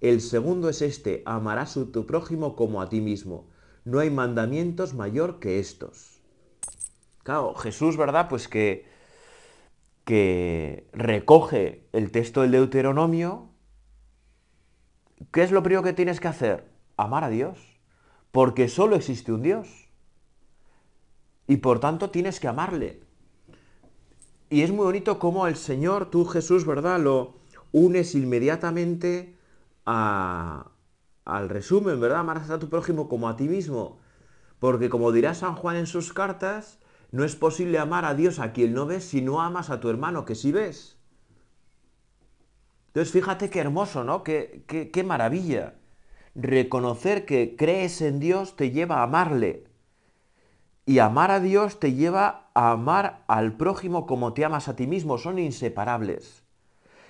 El 0.00 0.20
segundo 0.20 0.68
es 0.68 0.80
este, 0.80 1.24
amarás 1.26 1.76
a 1.76 1.86
tu 1.86 2.06
prójimo 2.06 2.54
como 2.54 2.80
a 2.80 2.88
ti 2.88 3.00
mismo. 3.00 3.48
No 3.84 3.98
hay 3.98 4.10
mandamientos 4.10 4.94
mayor 4.94 5.40
que 5.40 5.58
estos. 5.58 6.20
Claro, 7.24 7.56
Jesús, 7.56 7.96
¿verdad? 7.96 8.28
Pues 8.28 8.46
que, 8.46 8.93
que 10.04 10.88
recoge 10.92 11.86
el 11.92 12.10
texto 12.10 12.42
del 12.42 12.52
Deuteronomio 12.52 13.54
¿Qué 15.34 15.42
es 15.42 15.50
lo 15.50 15.62
primero 15.62 15.82
que 15.82 15.92
tienes 15.92 16.20
que 16.20 16.28
hacer? 16.28 16.70
Amar 16.96 17.24
a 17.24 17.28
Dios. 17.28 17.58
Porque 18.30 18.68
solo 18.68 18.96
existe 18.96 19.32
un 19.32 19.42
Dios. 19.42 19.88
Y 21.46 21.58
por 21.58 21.80
tanto 21.80 22.10
tienes 22.10 22.40
que 22.40 22.48
amarle. 22.48 23.02
Y 24.50 24.62
es 24.62 24.70
muy 24.70 24.84
bonito 24.84 25.18
cómo 25.18 25.46
el 25.46 25.56
Señor, 25.56 26.10
tú 26.10 26.24
Jesús, 26.24 26.64
¿verdad? 26.64 27.00
Lo 27.00 27.34
unes 27.72 28.14
inmediatamente 28.14 29.36
a, 29.84 30.70
al 31.24 31.48
resumen, 31.48 32.00
¿verdad? 32.00 32.20
Amarás 32.20 32.50
a 32.50 32.58
tu 32.58 32.68
prójimo 32.68 33.08
como 33.08 33.28
a 33.28 33.36
ti 33.36 33.48
mismo. 33.48 33.98
Porque 34.58 34.88
como 34.88 35.12
dirá 35.12 35.34
San 35.34 35.54
Juan 35.56 35.76
en 35.76 35.86
sus 35.86 36.12
cartas, 36.12 36.78
no 37.14 37.22
es 37.22 37.36
posible 37.36 37.78
amar 37.78 38.04
a 38.04 38.14
Dios 38.14 38.40
a 38.40 38.50
quien 38.50 38.74
no 38.74 38.86
ves 38.86 39.04
si 39.04 39.22
no 39.22 39.40
amas 39.40 39.70
a 39.70 39.78
tu 39.78 39.88
hermano 39.88 40.24
que 40.24 40.34
sí 40.34 40.50
ves. 40.50 40.98
Entonces 42.88 43.12
fíjate 43.12 43.50
qué 43.50 43.60
hermoso, 43.60 44.02
¿no? 44.02 44.24
Qué, 44.24 44.64
qué, 44.66 45.04
maravilla. 45.04 45.74
Reconocer 46.34 47.24
que 47.24 47.54
crees 47.54 48.02
en 48.02 48.18
Dios 48.18 48.56
te 48.56 48.72
lleva 48.72 48.96
a 48.96 49.02
amarle. 49.04 49.62
Y 50.86 50.98
amar 50.98 51.30
a 51.30 51.38
Dios 51.38 51.78
te 51.78 51.92
lleva 51.92 52.48
a 52.52 52.72
amar 52.72 53.22
al 53.28 53.52
prójimo 53.52 54.06
como 54.06 54.32
te 54.32 54.44
amas 54.44 54.66
a 54.66 54.74
ti 54.74 54.88
mismo. 54.88 55.16
Son 55.16 55.38
inseparables. 55.38 56.42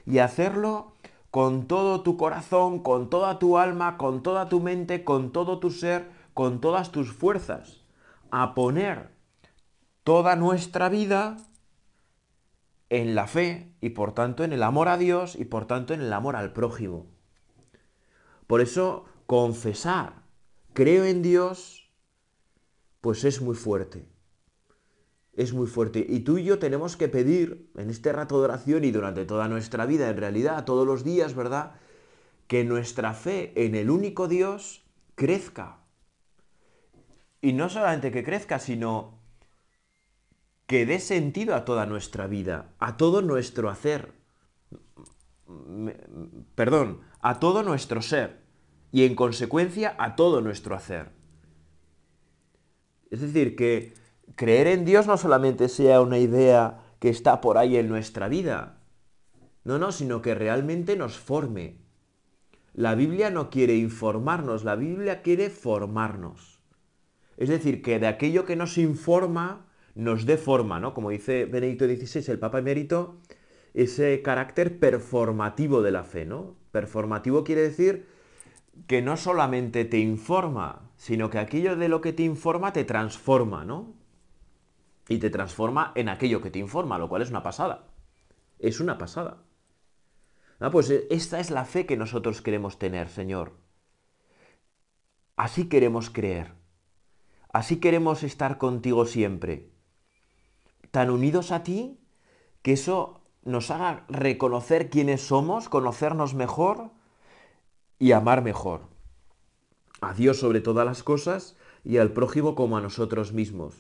Y 0.05 0.19
hacerlo 0.19 0.93
con 1.31 1.67
todo 1.67 2.03
tu 2.03 2.19
corazón, 2.19 2.81
con 2.81 3.09
toda 3.09 3.38
tu 3.38 3.57
alma, 3.57 3.97
con 3.97 4.23
toda 4.23 4.51
tu 4.51 4.61
mente, 4.61 5.03
con 5.03 5.33
todo 5.33 5.61
tu 5.61 5.71
ser, 5.71 6.11
con 6.35 6.61
todas 6.61 6.93
tus 6.93 7.11
fuerzas. 7.11 7.81
A 8.31 8.55
poner 8.55 9.13
toda 10.05 10.37
nuestra 10.37 10.88
vida 10.88 11.38
en 12.90 13.14
la 13.14 13.27
fe 13.27 13.73
y 13.81 13.90
por 13.90 14.12
tanto 14.12 14.45
en 14.45 14.53
el 14.53 14.62
amor 14.62 14.88
a 14.88 14.99
Dios 14.99 15.35
y 15.35 15.47
por 15.47 15.67
tanto 15.67 15.95
en 15.95 16.03
el 16.03 16.12
amor 16.12 16.37
al 16.37 16.53
prójimo. 16.53 17.07
Por 18.47 18.61
eso 18.61 19.07
confesar, 19.27 20.23
creo 20.75 21.05
en 21.05 21.23
Dios, 21.23 21.90
pues 23.01 23.25
es 23.25 23.40
muy 23.40 23.57
fuerte. 23.57 24.07
Es 25.33 25.53
muy 25.53 25.67
fuerte. 25.67 26.07
Y 26.09 26.21
tú 26.21 26.38
y 26.38 26.45
yo 26.45 26.59
tenemos 26.59 26.97
que 26.97 27.09
pedir 27.09 27.71
en 27.77 27.90
este 27.90 28.12
rato 28.12 28.38
de 28.38 28.45
oración 28.45 28.85
y 28.85 28.93
durante 28.93 29.25
toda 29.25 29.49
nuestra 29.49 29.87
vida, 29.87 30.09
en 30.09 30.19
realidad, 30.19 30.64
todos 30.64 30.87
los 30.87 31.03
días, 31.03 31.35
¿verdad? 31.35 31.73
Que 32.47 32.62
nuestra 32.62 33.14
fe 33.14 33.53
en 33.57 33.75
el 33.75 33.90
único 33.90 34.29
Dios 34.29 34.85
crezca. 35.17 35.81
Y 37.40 37.53
no 37.53 37.69
solamente 37.69 38.12
que 38.12 38.23
crezca, 38.23 38.61
sino 38.61 39.13
que 40.66 40.87
dé 40.87 40.98
sentido 40.98 41.55
a 41.55 41.64
toda 41.64 41.87
nuestra 41.87 42.27
vida, 42.27 42.72
a 42.79 42.96
todo 42.96 43.22
nuestro 43.22 43.68
hacer, 43.68 44.12
perdón, 46.55 47.00
a 47.20 47.38
todo 47.38 47.62
nuestro 47.62 48.00
ser 48.03 48.40
y 48.90 49.05
en 49.05 49.14
consecuencia 49.14 49.94
a 49.98 50.16
todo 50.16 50.40
nuestro 50.40 50.74
hacer. 50.74 51.11
Es 53.11 53.20
decir, 53.20 53.57
que 53.57 53.94
creer 54.37 54.68
en 54.68 54.85
Dios 54.85 55.07
no 55.07 55.16
solamente 55.16 55.68
sea 55.68 56.00
una 56.00 56.18
idea 56.18 56.81
que 56.98 57.11
está 57.11 57.40
por 57.40 57.59
ahí 57.59 57.77
en 57.77 57.88
nuestra 57.88 58.29
vida, 58.29 58.79
no, 59.64 59.79
no, 59.79 59.92
sino 59.92 60.22
que 60.22 60.35
realmente 60.35 60.96
nos 60.96 61.16
forme, 61.16 61.79
La 62.72 62.96
Biblia 62.96 63.31
no 63.31 63.50
quiere 63.50 63.77
informarnos, 63.77 64.64
la 64.64 64.74
Biblia 64.74 65.22
quiere 65.22 65.48
formarnos. 65.48 66.61
Es 67.37 67.48
decir, 67.48 67.83
que 67.83 68.00
de 68.00 68.09
aquello 68.09 68.44
que 68.44 68.57
nos 68.57 68.79
informa 68.79 69.66
nos 69.95 70.27
dé 70.27 70.37
forma, 70.37 70.81
¿no? 70.81 70.95
Como 70.95 71.11
dice 71.11 71.45
Benedicto 71.47 71.87
XVI, 71.87 72.33
el 72.33 72.39
Papa 72.39 72.59
emérito, 72.59 73.17
ese 73.75 74.23
carácter 74.23 74.79
performativo 74.79 75.83
de 75.83 75.93
la 75.93 76.05
fe, 76.05 76.25
¿no? 76.25 76.57
Performativo 76.73 77.45
quiere 77.45 77.63
decir 77.63 78.07
que 78.87 79.03
no 79.03 79.17
solamente 79.17 79.85
te 79.85 79.99
informa, 79.99 80.91
sino 80.97 81.31
que 81.31 81.39
aquello 81.39 81.77
de 81.77 81.89
lo 81.89 82.01
que 82.01 82.13
te 82.13 82.23
informa 82.23 82.73
te 82.73 82.85
transforma, 82.85 83.65
¿no? 83.65 83.95
Y 85.09 85.19
te 85.19 85.31
transforma 85.31 85.93
en 85.95 86.09
aquello 86.09 86.41
que 86.41 86.51
te 86.51 86.59
informa, 86.59 86.99
lo 86.99 87.09
cual 87.09 87.23
es 87.23 87.31
una 87.31 87.43
pasada. 87.43 87.89
Es 88.59 88.81
una 88.81 88.99
pasada. 88.99 89.43
Ah, 90.61 90.71
pues 90.71 90.89
eh, 90.91 91.07
esta 91.11 91.41
es 91.41 91.51
la 91.51 91.65
fe 91.65 91.87
que 91.87 91.97
nosotros 91.97 92.41
queremos 92.41 92.79
tener, 92.79 93.09
Señor. 93.09 93.53
Así 95.37 95.69
queremos 95.69 96.11
creer. 96.11 96.55
Así 97.53 97.81
queremos 97.81 98.23
estar 98.23 98.57
contigo 98.59 99.05
siempre. 99.05 99.74
Tan 100.95 101.11
unidos 101.11 101.51
a 101.51 101.65
ti 101.65 101.99
que 102.63 102.75
eso 102.75 103.21
nos 103.43 103.73
haga 103.73 104.07
reconocer 104.09 104.91
quiénes 104.91 105.27
somos, 105.27 105.69
conocernos 105.69 106.35
mejor 106.35 106.93
y 107.99 108.13
amar 108.13 108.45
mejor. 108.45 108.83
A 110.01 110.15
Dios 110.15 110.39
sobre 110.39 110.61
todas 110.61 110.87
las 110.87 111.03
cosas 111.03 111.57
y 111.83 111.97
al 111.97 112.13
prójimo 112.13 112.55
como 112.55 112.77
a 112.77 112.81
nosotros 112.81 113.33
mismos. 113.33 113.75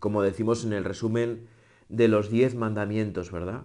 Como 0.00 0.20
decimos 0.20 0.66
en 0.66 0.74
el 0.74 0.84
resumen 0.84 1.48
de 1.88 2.08
los 2.08 2.28
diez 2.28 2.54
mandamientos, 2.54 3.32
¿verdad? 3.32 3.62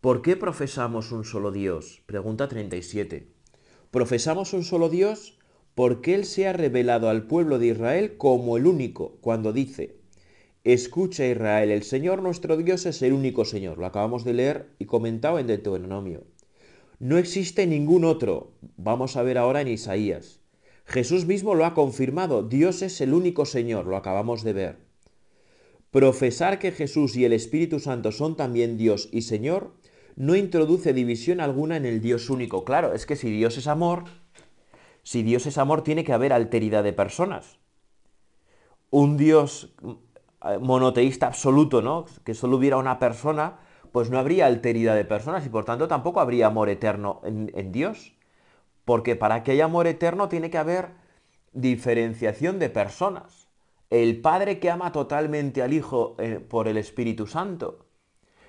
¿Por 0.00 0.22
qué 0.22 0.38
profesamos 0.38 1.12
un 1.12 1.26
solo 1.26 1.50
Dios? 1.50 2.02
Pregunta 2.06 2.48
37. 2.48 3.30
Profesamos 3.90 4.54
un 4.54 4.64
solo 4.64 4.88
Dios 4.88 5.38
porque 5.80 6.14
Él 6.14 6.26
se 6.26 6.46
ha 6.46 6.52
revelado 6.52 7.08
al 7.08 7.26
pueblo 7.26 7.58
de 7.58 7.68
Israel 7.68 8.18
como 8.18 8.58
el 8.58 8.66
único, 8.66 9.16
cuando 9.22 9.54
dice, 9.54 9.96
Escucha 10.62 11.26
Israel, 11.26 11.70
el 11.70 11.84
Señor 11.84 12.20
nuestro 12.20 12.58
Dios 12.58 12.84
es 12.84 13.00
el 13.00 13.14
único 13.14 13.46
Señor. 13.46 13.78
Lo 13.78 13.86
acabamos 13.86 14.22
de 14.22 14.34
leer 14.34 14.74
y 14.78 14.84
comentado 14.84 15.38
en 15.38 15.46
Deuteronomio. 15.46 16.24
No 16.98 17.16
existe 17.16 17.66
ningún 17.66 18.04
otro. 18.04 18.52
Vamos 18.76 19.16
a 19.16 19.22
ver 19.22 19.38
ahora 19.38 19.62
en 19.62 19.68
Isaías. 19.68 20.40
Jesús 20.84 21.24
mismo 21.24 21.54
lo 21.54 21.64
ha 21.64 21.72
confirmado. 21.72 22.42
Dios 22.42 22.82
es 22.82 23.00
el 23.00 23.14
único 23.14 23.46
Señor. 23.46 23.86
Lo 23.86 23.96
acabamos 23.96 24.44
de 24.44 24.52
ver. 24.52 24.76
Profesar 25.90 26.58
que 26.58 26.72
Jesús 26.72 27.16
y 27.16 27.24
el 27.24 27.32
Espíritu 27.32 27.78
Santo 27.78 28.12
son 28.12 28.36
también 28.36 28.76
Dios 28.76 29.08
y 29.12 29.22
Señor 29.22 29.72
no 30.14 30.36
introduce 30.36 30.92
división 30.92 31.40
alguna 31.40 31.78
en 31.78 31.86
el 31.86 32.02
Dios 32.02 32.28
único. 32.28 32.66
Claro, 32.66 32.92
es 32.92 33.06
que 33.06 33.16
si 33.16 33.30
Dios 33.30 33.56
es 33.56 33.66
amor, 33.66 34.04
si 35.02 35.22
Dios 35.22 35.46
es 35.46 35.58
amor, 35.58 35.82
tiene 35.82 36.04
que 36.04 36.12
haber 36.12 36.32
alteridad 36.32 36.84
de 36.84 36.92
personas. 36.92 37.58
Un 38.90 39.16
Dios 39.16 39.74
eh, 40.44 40.58
monoteísta 40.58 41.26
absoluto, 41.26 41.82
¿no? 41.82 42.06
Que 42.24 42.34
solo 42.34 42.56
hubiera 42.56 42.76
una 42.76 42.98
persona, 42.98 43.58
pues 43.92 44.10
no 44.10 44.18
habría 44.18 44.46
alteridad 44.46 44.94
de 44.94 45.04
personas 45.04 45.44
y 45.46 45.48
por 45.48 45.64
tanto 45.64 45.88
tampoco 45.88 46.20
habría 46.20 46.46
amor 46.46 46.68
eterno 46.68 47.20
en, 47.24 47.72
Dios. 47.72 48.14
Porque 48.84 49.16
para 49.16 49.42
que 49.42 49.52
haya 49.52 49.66
amor 49.66 49.86
eterno 49.86 50.28
tiene 50.28 50.50
que 50.50 50.58
haber 50.58 50.90
diferenciación 51.52 52.58
de 52.58 52.70
personas. 52.70 53.48
El 53.90 54.20
Padre 54.20 54.60
que 54.60 54.70
ama 54.70 54.92
totalmente 54.92 55.62
al 55.62 55.72
Hijo 55.72 56.14
eh, 56.18 56.38
por 56.38 56.68
el 56.68 56.76
Espíritu 56.76 57.26
Santo 57.26 57.86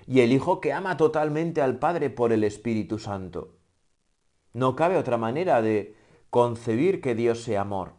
y 0.06 0.20
el 0.20 0.32
Hijo 0.32 0.60
que 0.60 0.72
ama 0.72 0.96
totalmente 0.96 1.60
al 1.60 1.78
Padre 1.78 2.10
por 2.10 2.32
el 2.32 2.44
Espíritu 2.44 2.98
Santo. 2.98 3.56
No 4.52 4.76
cabe 4.76 4.96
otra 4.96 5.16
manera 5.16 5.62
de 5.62 5.96
concebir 6.32 7.02
que 7.02 7.14
Dios 7.14 7.42
sea 7.42 7.60
amor 7.60 7.92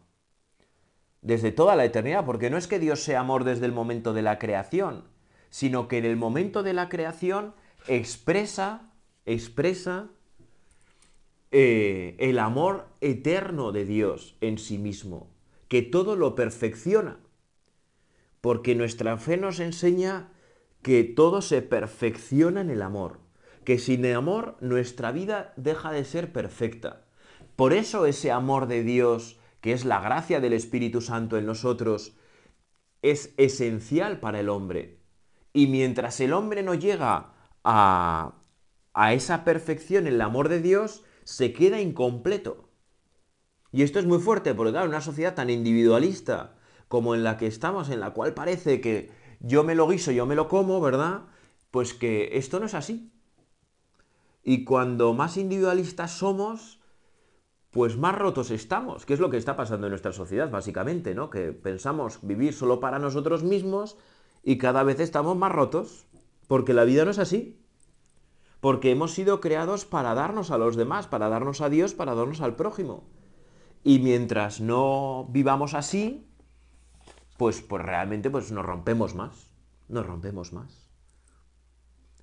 desde 1.22 1.52
toda 1.52 1.76
la 1.76 1.86
eternidad, 1.86 2.26
porque 2.26 2.50
no 2.50 2.58
es 2.58 2.66
que 2.66 2.80
Dios 2.80 3.04
sea 3.04 3.20
amor 3.20 3.44
desde 3.44 3.68
el 3.68 3.74
momento 3.74 4.12
de 4.12 4.24
la 4.24 4.40
creación, 4.40 5.04
sino 5.52 5.88
que 5.88 6.00
en 6.00 6.06
el 6.06 6.16
momento 6.16 6.64
de 6.64 6.74
la 6.74 6.90
creación 6.90 7.54
expresa, 7.88 8.92
expresa 9.28 10.10
eh, 11.52 12.16
el 12.18 12.40
amor 12.40 12.88
eterno 13.02 13.72
de 13.72 13.86
Dios 13.86 14.36
en 14.42 14.58
sí 14.58 14.80
mismo, 14.80 15.30
que 15.68 15.84
todo 15.84 16.16
lo 16.16 16.34
perfecciona, 16.34 17.20
porque 18.42 18.74
nuestra 18.74 19.16
fe 19.18 19.38
nos 19.38 19.60
enseña 19.60 20.32
que 20.82 21.04
todo 21.04 21.44
se 21.44 21.62
perfecciona 21.62 22.62
en 22.62 22.72
el 22.72 22.82
amor, 22.82 23.20
que 23.64 23.78
sin 23.78 24.04
el 24.06 24.16
amor 24.16 24.58
nuestra 24.60 25.12
vida 25.12 25.54
deja 25.56 25.92
de 25.92 26.04
ser 26.04 26.34
perfecta. 26.34 27.03
Por 27.56 27.74
eso 27.74 28.06
ese 28.06 28.32
amor 28.32 28.68
de 28.68 28.84
Dios 28.84 29.38
que 29.64 29.72
es 29.72 29.86
la 29.86 30.02
gracia 30.02 30.42
del 30.42 30.52
Espíritu 30.52 31.00
Santo 31.00 31.38
en 31.38 31.46
nosotros, 31.46 32.18
es 33.02 33.34
esencial 33.38 34.20
para 34.20 34.42
el 34.42 34.50
hombre. 34.50 35.00
Y 35.54 35.68
mientras 35.68 36.20
el 36.20 36.34
hombre 36.34 36.64
no 36.64 36.74
llega 36.74 37.32
a, 37.64 38.34
a 38.94 39.14
esa 39.14 39.46
perfección 39.46 40.06
en 40.06 40.16
el 40.16 40.22
amor 40.22 40.50
de 40.50 40.62
Dios, 40.62 41.06
se 41.24 41.54
queda 41.54 41.80
incompleto. 41.80 42.68
Y 43.72 43.84
esto 43.84 44.00
es 44.00 44.06
muy 44.06 44.20
fuerte, 44.20 44.54
porque 44.54 44.74
claro, 44.74 44.90
una 44.90 45.00
sociedad 45.00 45.34
tan 45.34 45.50
individualista 45.50 46.58
como 46.90 47.16
en 47.16 47.24
la 47.24 47.38
que 47.38 47.48
estamos, 47.48 47.90
en 47.90 48.02
la 48.02 48.12
cual 48.12 48.34
parece 48.34 48.82
que 48.82 49.12
yo 49.40 49.64
me 49.64 49.76
lo 49.76 49.88
guiso, 49.88 50.12
yo 50.12 50.26
me 50.26 50.36
lo 50.36 50.50
como, 50.50 50.82
¿verdad? 50.82 51.22
Pues 51.72 51.94
que 51.94 52.32
esto 52.34 52.60
no 52.60 52.66
es 52.66 52.74
así. 52.74 53.14
Y 54.44 54.66
cuando 54.66 55.14
más 55.14 55.38
individualistas 55.38 56.12
somos, 56.12 56.83
pues 57.74 57.98
más 57.98 58.16
rotos 58.16 58.52
estamos, 58.52 59.04
que 59.04 59.16
es 59.16 59.20
lo 59.20 59.32
que 59.32 59.38
está 59.38 59.56
pasando 59.56 59.88
en 59.88 59.92
nuestra 59.92 60.14
sociedad, 60.14 60.52
básicamente, 60.52 61.16
¿no? 61.16 61.32
Que 61.32 61.52
pensamos 61.52 62.20
vivir 62.22 62.54
solo 62.54 62.80
para 62.80 63.00
nosotros 63.00 63.44
mismos 63.44 63.98
y 64.44 64.60
cada 64.60 64.84
vez 64.84 65.00
estamos 65.00 65.36
más 65.36 65.52
rotos, 65.52 66.06
porque 66.48 66.76
la 66.76 66.84
vida 66.84 67.04
no 67.04 67.10
es 67.10 67.18
así. 67.18 67.60
Porque 68.62 68.92
hemos 68.92 69.14
sido 69.14 69.42
creados 69.42 69.86
para 69.86 70.14
darnos 70.14 70.52
a 70.52 70.60
los 70.60 70.76
demás, 70.76 71.08
para 71.08 71.30
darnos 71.30 71.62
a 71.62 71.70
Dios, 71.70 71.96
para 71.96 72.14
darnos 72.14 72.42
al 72.42 72.56
prójimo. 72.56 73.10
Y 73.84 73.98
mientras 73.98 74.62
no 74.62 75.28
vivamos 75.32 75.74
así, 75.74 76.30
pues, 77.38 77.62
pues 77.62 77.84
realmente 77.84 78.30
pues 78.30 78.52
nos 78.52 78.64
rompemos 78.64 79.16
más, 79.16 79.48
nos 79.90 80.06
rompemos 80.06 80.54
más. 80.54 80.92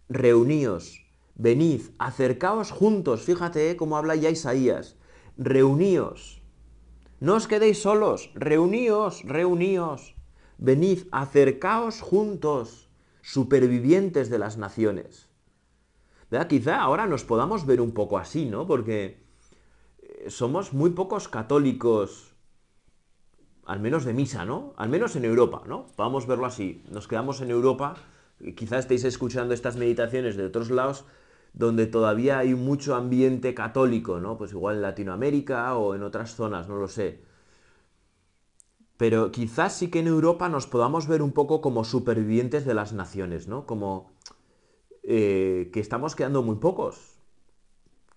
Reuníos, 0.08 1.04
venid, 1.34 1.82
acercaos 1.98 2.70
juntos, 2.70 3.22
fíjate 3.22 3.72
¿eh? 3.72 3.76
cómo 3.76 3.96
habla 3.96 4.14
ya 4.14 4.30
Isaías 4.30 4.96
reuníos. 5.40 6.42
No 7.18 7.34
os 7.34 7.48
quedéis 7.48 7.80
solos, 7.80 8.30
reuníos, 8.36 9.24
reuníos. 9.24 10.14
Venid, 10.58 11.08
acercaos 11.10 12.04
juntos, 12.04 12.92
supervivientes 13.22 14.28
de 14.28 14.38
las 14.38 14.58
naciones. 14.58 15.28
¿Verdad? 16.30 16.46
Quizá 16.46 16.80
ahora 16.80 17.06
nos 17.06 17.24
podamos 17.24 17.64
ver 17.64 17.80
un 17.80 17.92
poco 17.92 18.18
así, 18.18 18.44
¿no? 18.46 18.66
Porque 18.66 19.24
eh, 20.02 20.30
somos 20.30 20.74
muy 20.74 20.90
pocos 20.90 21.26
católicos, 21.28 22.36
al 23.64 23.80
menos 23.80 24.04
de 24.04 24.12
misa, 24.12 24.44
¿no? 24.44 24.74
Al 24.76 24.90
menos 24.90 25.16
en 25.16 25.24
Europa, 25.24 25.62
¿no? 25.66 25.86
Vamos 25.96 26.26
verlo 26.26 26.44
así. 26.44 26.84
Nos 26.90 27.08
quedamos 27.08 27.40
en 27.40 27.50
Europa, 27.50 27.96
quizá 28.56 28.78
estéis 28.78 29.04
escuchando 29.04 29.54
estas 29.54 29.76
meditaciones 29.76 30.36
de 30.36 30.44
otros 30.44 30.70
lados, 30.70 31.06
donde 31.52 31.86
todavía 31.86 32.38
hay 32.38 32.54
mucho 32.54 32.94
ambiente 32.94 33.54
católico, 33.54 34.20
¿no? 34.20 34.38
Pues 34.38 34.52
igual 34.52 34.76
en 34.76 34.82
Latinoamérica 34.82 35.76
o 35.76 35.94
en 35.94 36.02
otras 36.02 36.34
zonas, 36.34 36.68
no 36.68 36.76
lo 36.76 36.88
sé. 36.88 37.22
Pero 38.96 39.32
quizás 39.32 39.74
sí 39.74 39.88
que 39.88 40.00
en 40.00 40.06
Europa 40.06 40.48
nos 40.48 40.66
podamos 40.66 41.06
ver 41.08 41.22
un 41.22 41.32
poco 41.32 41.60
como 41.60 41.84
supervivientes 41.84 42.64
de 42.66 42.74
las 42.74 42.92
naciones, 42.92 43.48
¿no? 43.48 43.66
Como 43.66 44.12
eh, 45.02 45.70
que 45.72 45.80
estamos 45.80 46.14
quedando 46.14 46.42
muy 46.42 46.56
pocos. 46.56 47.16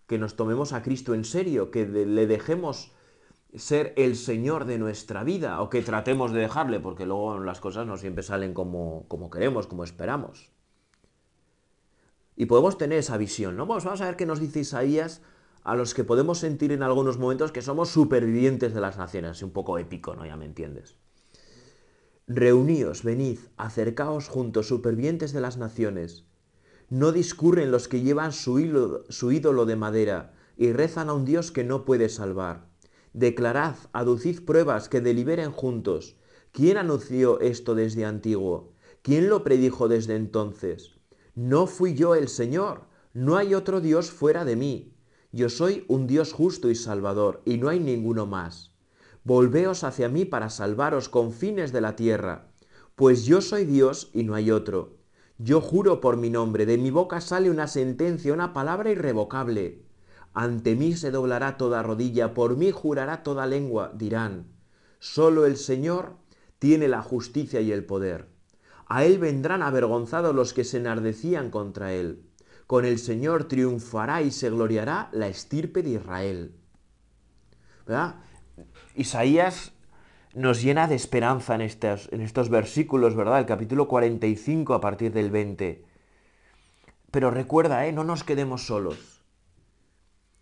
Que 0.08 0.18
nos 0.18 0.36
tomemos 0.36 0.74
a 0.74 0.84
Cristo 0.84 1.14
en 1.14 1.24
serio, 1.24 1.72
que 1.72 1.86
le 1.88 2.28
dejemos 2.28 2.92
ser 3.56 3.94
el 3.98 4.16
Señor 4.16 4.66
de 4.66 4.78
nuestra 4.78 5.24
vida, 5.24 5.62
o 5.62 5.70
que 5.70 5.82
tratemos 5.82 6.34
de 6.34 6.42
dejarle, 6.42 6.80
porque 6.80 7.06
luego 7.06 7.40
las 7.40 7.62
cosas 7.62 7.88
no 7.88 7.98
siempre 7.98 8.24
salen 8.24 8.54
como, 8.54 9.06
como 9.08 9.30
queremos, 9.30 9.68
como 9.68 9.84
esperamos. 9.84 10.53
Y 12.36 12.46
podemos 12.46 12.78
tener 12.78 13.00
esa 13.00 13.18
visión, 13.18 13.56
¿no? 13.58 13.66
Vamos, 13.66 13.86
a 13.86 14.06
ver 14.06 14.16
qué 14.16 14.26
nos 14.26 14.40
dice 14.40 14.62
Isaías 14.62 15.22
a 15.64 15.76
los 15.76 15.94
que 15.94 16.04
podemos 16.04 16.40
sentir 16.40 16.72
en 16.72 16.84
algunos 16.84 17.18
momentos 17.18 17.52
que 17.52 17.62
somos 17.62 17.90
supervivientes 17.90 18.74
de 18.74 18.82
las 18.82 18.98
naciones. 18.98 19.42
Un 19.44 19.52
poco 19.52 19.78
épico, 19.78 20.16
¿no? 20.16 20.26
Ya 20.26 20.36
me 20.36 20.46
entiendes. 20.46 20.98
Reuníos, 22.28 23.04
venid, 23.04 23.40
acercaos 23.58 24.28
juntos, 24.28 24.68
supervivientes 24.68 25.34
de 25.34 25.42
las 25.42 25.58
naciones. 25.58 26.26
No 26.90 27.12
discurren 27.12 27.72
los 27.72 27.88
que 27.88 28.02
llevan 28.02 28.34
su 28.34 28.60
ídolo 28.60 29.66
de 29.66 29.76
madera 29.76 30.34
y 30.58 30.72
rezan 30.72 31.10
a 31.10 31.14
un 31.14 31.26
Dios 31.26 31.52
que 31.52 31.64
no 31.64 31.86
puede 31.86 32.10
salvar. 32.10 32.68
Declarad, 33.14 33.76
aducid 33.92 34.44
pruebas 34.44 34.90
que 34.90 35.02
deliberen 35.02 35.52
juntos. 35.52 36.18
¿Quién 36.52 36.78
anunció 36.78 37.40
esto 37.40 37.76
desde 37.76 38.06
antiguo? 38.06 38.74
¿Quién 39.02 39.30
lo 39.30 39.44
predijo 39.44 39.88
desde 39.88 40.16
entonces? 40.16 40.93
No 41.36 41.66
fui 41.66 41.96
yo 41.96 42.14
el 42.14 42.28
Señor, 42.28 42.84
no 43.14 43.38
hay 43.38 43.56
otro 43.56 43.82
Dios 43.82 44.12
fuera 44.12 44.46
de 44.46 44.56
mí. 44.56 44.94
Yo 45.32 45.50
soy 45.50 45.84
un 45.88 46.06
Dios 46.06 46.32
justo 46.32 46.70
y 46.70 46.76
salvador, 46.76 47.42
y 47.44 47.58
no 47.58 47.70
hay 47.70 47.80
ninguno 47.80 48.28
más. 48.28 48.72
Volveos 49.24 49.84
hacia 49.84 50.10
mí 50.10 50.26
para 50.26 50.52
salvaros 50.52 51.10
con 51.10 51.32
fines 51.34 51.72
de 51.72 51.82
la 51.82 51.96
tierra, 51.96 52.52
pues 52.96 53.26
yo 53.26 53.42
soy 53.42 53.66
Dios 53.66 54.12
y 54.14 54.24
no 54.24 54.36
hay 54.36 54.52
otro. 54.52 54.98
Yo 55.40 55.60
juro 55.60 56.02
por 56.02 56.18
mi 56.18 56.30
nombre, 56.30 56.68
de 56.68 56.78
mi 56.78 56.92
boca 56.92 57.20
sale 57.20 57.50
una 57.50 57.68
sentencia, 57.68 58.32
una 58.32 58.54
palabra 58.54 58.92
irrevocable. 58.92 59.82
Ante 60.36 60.76
mí 60.76 60.94
se 60.94 61.10
doblará 61.10 61.58
toda 61.58 61.82
rodilla, 61.82 62.36
por 62.36 62.58
mí 62.58 62.70
jurará 62.70 63.24
toda 63.24 63.48
lengua, 63.48 63.92
dirán. 63.96 64.54
Solo 65.00 65.48
el 65.48 65.58
Señor 65.58 66.18
tiene 66.60 66.88
la 66.88 67.02
justicia 67.02 67.60
y 67.62 67.72
el 67.72 67.86
poder. 67.86 68.33
A 68.94 69.06
él 69.06 69.18
vendrán 69.18 69.64
avergonzados 69.64 70.36
los 70.36 70.54
que 70.54 70.64
se 70.64 70.78
enardecían 70.78 71.50
contra 71.50 71.94
él. 71.94 72.30
Con 72.68 72.86
el 72.86 73.00
Señor 73.00 73.46
triunfará 73.46 74.22
y 74.22 74.30
se 74.30 74.52
gloriará 74.52 75.10
la 75.14 75.28
estirpe 75.28 75.82
de 75.82 75.90
Israel. 75.90 76.56
¿Verdad? 77.88 78.18
Isaías 78.94 79.72
nos 80.36 80.62
llena 80.62 80.88
de 80.88 80.94
esperanza 80.94 81.56
en 81.56 81.62
estos, 81.62 82.08
en 82.12 82.22
estos 82.22 82.50
versículos, 82.50 83.16
¿verdad? 83.16 83.40
El 83.40 83.48
capítulo 83.48 83.88
45 83.88 84.76
a 84.76 84.80
partir 84.80 85.12
del 85.12 85.32
20. 85.32 85.86
Pero 87.10 87.32
recuerda, 87.32 87.88
¿eh? 87.88 87.94
no 87.94 88.04
nos 88.04 88.24
quedemos 88.24 88.68
solos. 88.68 89.24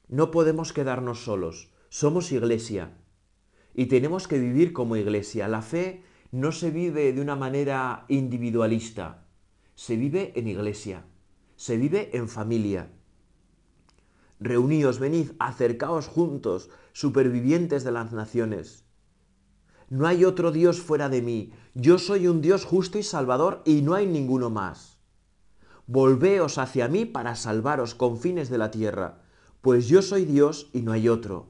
No 0.09 0.29
podemos 0.29 0.73
quedarnos 0.73 1.23
solos. 1.23 1.71
Somos 1.87 2.33
iglesia. 2.33 2.91
Y 3.73 3.85
tenemos 3.85 4.27
que 4.27 4.39
vivir 4.39 4.73
como 4.73 4.97
iglesia. 4.97 5.47
La 5.47 5.61
fe 5.61 6.03
no 6.31 6.51
se 6.51 6.71
vive 6.71 7.13
de 7.13 7.21
una 7.21 7.35
manera 7.35 8.05
individualista. 8.07 9.25
Se 9.75 9.95
vive 9.95 10.33
en 10.35 10.47
iglesia. 10.47 11.05
Se 11.55 11.77
vive 11.77 12.15
en 12.17 12.27
familia. 12.27 12.91
Reuníos, 14.39 14.99
venid, 14.99 15.31
acercaos 15.39 16.07
juntos, 16.07 16.69
supervivientes 16.93 17.83
de 17.83 17.91
las 17.91 18.11
naciones 18.11 18.85
no 19.91 20.07
hay 20.07 20.23
otro 20.23 20.53
Dios 20.53 20.79
fuera 20.79 21.09
de 21.09 21.21
mí. 21.21 21.51
Yo 21.73 21.99
soy 21.99 22.27
un 22.27 22.39
Dios 22.41 22.63
justo 22.63 22.97
y 22.97 23.03
salvador 23.03 23.61
y 23.65 23.81
no 23.81 23.93
hay 23.93 24.07
ninguno 24.07 24.49
más. 24.49 24.97
Volveos 25.85 26.57
hacia 26.57 26.87
mí 26.87 27.03
para 27.03 27.35
salvaros 27.35 27.93
con 27.93 28.17
fines 28.17 28.49
de 28.49 28.57
la 28.57 28.71
tierra, 28.71 29.21
pues 29.59 29.89
yo 29.89 30.01
soy 30.01 30.23
Dios 30.23 30.69
y 30.71 30.83
no 30.83 30.93
hay 30.93 31.09
otro. 31.09 31.49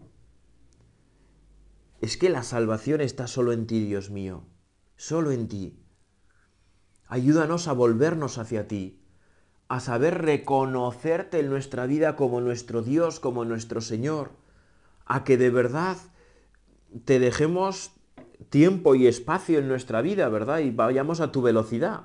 Es 2.02 2.18
que 2.18 2.32
la 2.32 2.42
salvación 2.42 3.00
está 3.00 3.28
solo 3.28 3.52
en 3.52 3.68
ti, 3.68 3.80
Dios 3.86 4.10
mío, 4.10 4.42
solo 5.02 5.32
en 5.32 5.48
ti. 5.48 5.80
Ayúdanos 7.08 7.68
a 7.68 7.74
volvernos 7.74 8.38
hacia 8.38 8.68
ti, 8.68 9.02
a 9.68 9.80
saber 9.80 10.22
reconocerte 10.22 11.40
en 11.40 11.50
nuestra 11.50 11.88
vida 11.88 12.16
como 12.16 12.40
nuestro 12.40 12.84
Dios, 12.84 13.20
como 13.20 13.44
nuestro 13.44 13.82
Señor, 13.82 14.30
a 15.06 15.24
que 15.24 15.38
de 15.38 15.50
verdad 15.50 15.98
te 17.04 17.18
dejemos 17.18 17.94
tiempo 18.52 18.94
y 18.94 19.08
espacio 19.08 19.58
en 19.58 19.68
nuestra 19.68 20.04
vida, 20.04 20.30
¿verdad? 20.30 20.60
Y 20.60 20.70
vayamos 20.70 21.20
a 21.20 21.32
tu 21.32 21.42
velocidad. 21.42 22.02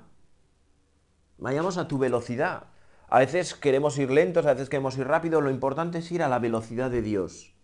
Vayamos 1.36 1.76
a 1.76 1.88
tu 1.88 1.98
velocidad. 1.98 2.68
A 3.08 3.18
veces 3.18 3.52
queremos 3.52 3.98
ir 3.98 4.10
lentos, 4.10 4.46
a 4.46 4.54
veces 4.54 4.70
queremos 4.70 4.96
ir 4.96 5.06
rápido, 5.06 5.42
lo 5.42 5.50
importante 5.50 5.98
es 5.98 6.10
ir 6.10 6.22
a 6.22 6.30
la 6.30 6.38
velocidad 6.38 6.90
de 6.90 7.02
Dios. 7.02 7.54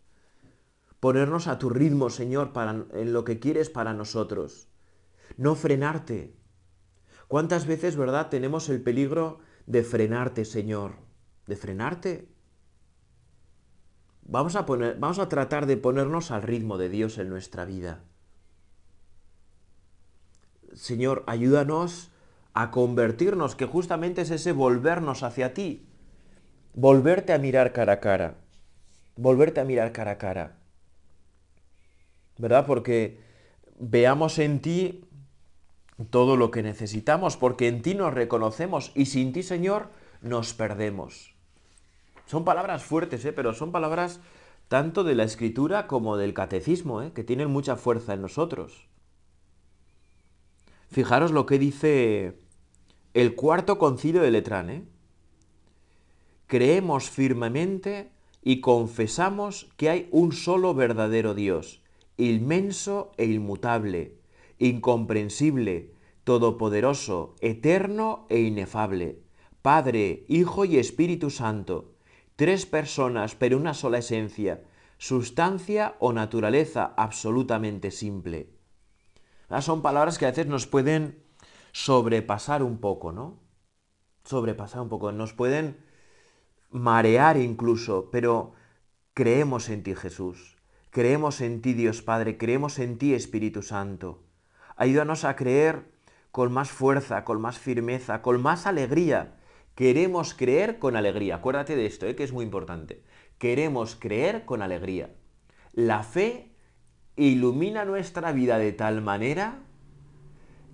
Ponernos 1.00 1.46
a 1.46 1.58
tu 1.58 1.70
ritmo, 1.70 2.10
Señor, 2.10 2.52
para, 2.52 2.84
en 2.92 3.12
lo 3.14 3.24
que 3.24 3.40
quieres 3.40 3.70
para 3.70 3.94
nosotros. 3.94 4.68
No 5.36 5.54
frenarte. 5.54 6.34
¿Cuántas 7.28 7.66
veces, 7.66 7.96
verdad, 7.96 8.28
tenemos 8.28 8.68
el 8.68 8.82
peligro 8.82 9.38
de 9.66 9.82
frenarte, 9.82 10.44
Señor? 10.44 10.96
¿De 11.46 11.56
frenarte? 11.56 12.28
Vamos 14.22 14.54
a, 14.56 14.66
poner, 14.66 14.98
vamos 14.98 15.18
a 15.18 15.28
tratar 15.28 15.66
de 15.66 15.76
ponernos 15.76 16.30
al 16.30 16.42
ritmo 16.42 16.78
de 16.78 16.88
Dios 16.88 17.18
en 17.18 17.28
nuestra 17.28 17.64
vida. 17.64 18.04
Señor, 20.74 21.24
ayúdanos 21.26 22.10
a 22.54 22.70
convertirnos, 22.70 23.56
que 23.56 23.66
justamente 23.66 24.22
es 24.22 24.30
ese 24.30 24.52
volvernos 24.52 25.22
hacia 25.22 25.54
ti, 25.54 25.86
volverte 26.74 27.32
a 27.32 27.38
mirar 27.38 27.72
cara 27.72 27.94
a 27.94 28.00
cara, 28.00 28.36
volverte 29.16 29.60
a 29.60 29.64
mirar 29.64 29.92
cara 29.92 30.12
a 30.12 30.18
cara. 30.18 30.58
¿Verdad? 32.38 32.66
Porque 32.66 33.20
veamos 33.78 34.38
en 34.38 34.60
ti 34.60 35.04
todo 36.10 36.36
lo 36.36 36.50
que 36.50 36.62
necesitamos, 36.62 37.36
porque 37.36 37.68
en 37.68 37.82
ti 37.82 37.94
nos 37.94 38.14
reconocemos 38.14 38.92
y 38.94 39.06
sin 39.06 39.32
ti, 39.32 39.42
Señor, 39.42 39.90
nos 40.20 40.54
perdemos. 40.54 41.34
Son 42.26 42.44
palabras 42.44 42.82
fuertes, 42.82 43.24
¿eh? 43.24 43.32
pero 43.32 43.54
son 43.54 43.72
palabras 43.72 44.20
tanto 44.68 45.04
de 45.04 45.14
la 45.14 45.24
escritura 45.24 45.86
como 45.86 46.16
del 46.16 46.34
catecismo, 46.34 47.02
¿eh? 47.02 47.12
que 47.12 47.24
tienen 47.24 47.50
mucha 47.50 47.76
fuerza 47.76 48.14
en 48.14 48.22
nosotros. 48.22 48.86
Fijaros 50.90 51.30
lo 51.30 51.46
que 51.46 51.58
dice 51.58 52.38
el 53.14 53.34
cuarto 53.34 53.78
concilio 53.78 54.22
de 54.22 54.30
Letrán. 54.30 54.70
¿eh? 54.70 54.84
Creemos 56.46 57.10
firmemente 57.10 58.12
y 58.42 58.60
confesamos 58.60 59.70
que 59.76 59.90
hay 59.90 60.08
un 60.10 60.32
solo 60.32 60.74
verdadero 60.74 61.34
Dios, 61.34 61.82
inmenso 62.16 63.12
e 63.16 63.26
inmutable, 63.26 64.21
incomprensible, 64.58 65.94
todopoderoso, 66.24 67.34
eterno 67.40 68.26
e 68.28 68.40
inefable, 68.40 69.22
Padre, 69.62 70.24
Hijo 70.28 70.64
y 70.64 70.78
Espíritu 70.78 71.30
Santo, 71.30 71.94
tres 72.36 72.66
personas 72.66 73.34
pero 73.34 73.56
una 73.56 73.74
sola 73.74 73.98
esencia, 73.98 74.64
sustancia 74.98 75.96
o 75.98 76.12
naturaleza 76.12 76.94
absolutamente 76.96 77.90
simple. 77.90 78.50
Ah, 79.48 79.62
son 79.62 79.82
palabras 79.82 80.18
que 80.18 80.26
a 80.26 80.30
veces 80.30 80.46
nos 80.46 80.66
pueden 80.66 81.22
sobrepasar 81.72 82.62
un 82.62 82.78
poco, 82.78 83.12
¿no? 83.12 83.38
Sobrepasar 84.24 84.80
un 84.80 84.88
poco, 84.88 85.12
nos 85.12 85.32
pueden 85.32 85.84
marear 86.70 87.36
incluso, 87.36 88.10
pero 88.10 88.54
creemos 89.14 89.68
en 89.68 89.82
ti 89.82 89.94
Jesús, 89.94 90.56
creemos 90.90 91.40
en 91.40 91.60
ti 91.60 91.74
Dios 91.74 92.02
Padre, 92.02 92.38
creemos 92.38 92.78
en 92.78 92.98
ti 92.98 93.14
Espíritu 93.14 93.62
Santo. 93.62 94.22
Ayúdanos 94.82 95.24
a 95.24 95.36
creer 95.36 95.84
con 96.32 96.52
más 96.52 96.72
fuerza, 96.72 97.22
con 97.22 97.40
más 97.40 97.56
firmeza, 97.56 98.20
con 98.20 98.42
más 98.42 98.66
alegría. 98.66 99.36
Queremos 99.76 100.34
creer 100.34 100.80
con 100.80 100.96
alegría. 100.96 101.36
Acuérdate 101.36 101.76
de 101.76 101.86
esto, 101.86 102.06
¿eh? 102.06 102.16
que 102.16 102.24
es 102.24 102.32
muy 102.32 102.44
importante. 102.44 103.04
Queremos 103.38 103.94
creer 103.94 104.44
con 104.44 104.60
alegría. 104.60 105.14
La 105.72 106.02
fe 106.02 106.56
ilumina 107.14 107.84
nuestra 107.84 108.32
vida 108.32 108.58
de 108.58 108.72
tal 108.72 109.02
manera 109.02 109.60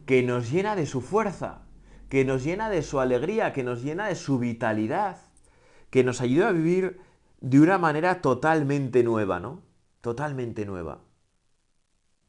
que 0.06 0.22
nos 0.22 0.50
llena 0.50 0.74
de 0.74 0.86
su 0.86 1.02
fuerza, 1.02 1.66
que 2.08 2.24
nos 2.24 2.42
llena 2.42 2.70
de 2.70 2.80
su 2.80 3.00
alegría, 3.00 3.52
que 3.52 3.62
nos 3.62 3.82
llena 3.82 4.06
de 4.06 4.14
su 4.14 4.38
vitalidad, 4.38 5.18
que 5.90 6.02
nos 6.02 6.22
ayuda 6.22 6.48
a 6.48 6.52
vivir 6.52 6.98
de 7.42 7.60
una 7.60 7.76
manera 7.76 8.22
totalmente 8.22 9.02
nueva, 9.02 9.38
¿no? 9.38 9.60
Totalmente 10.00 10.64
nueva. 10.64 11.02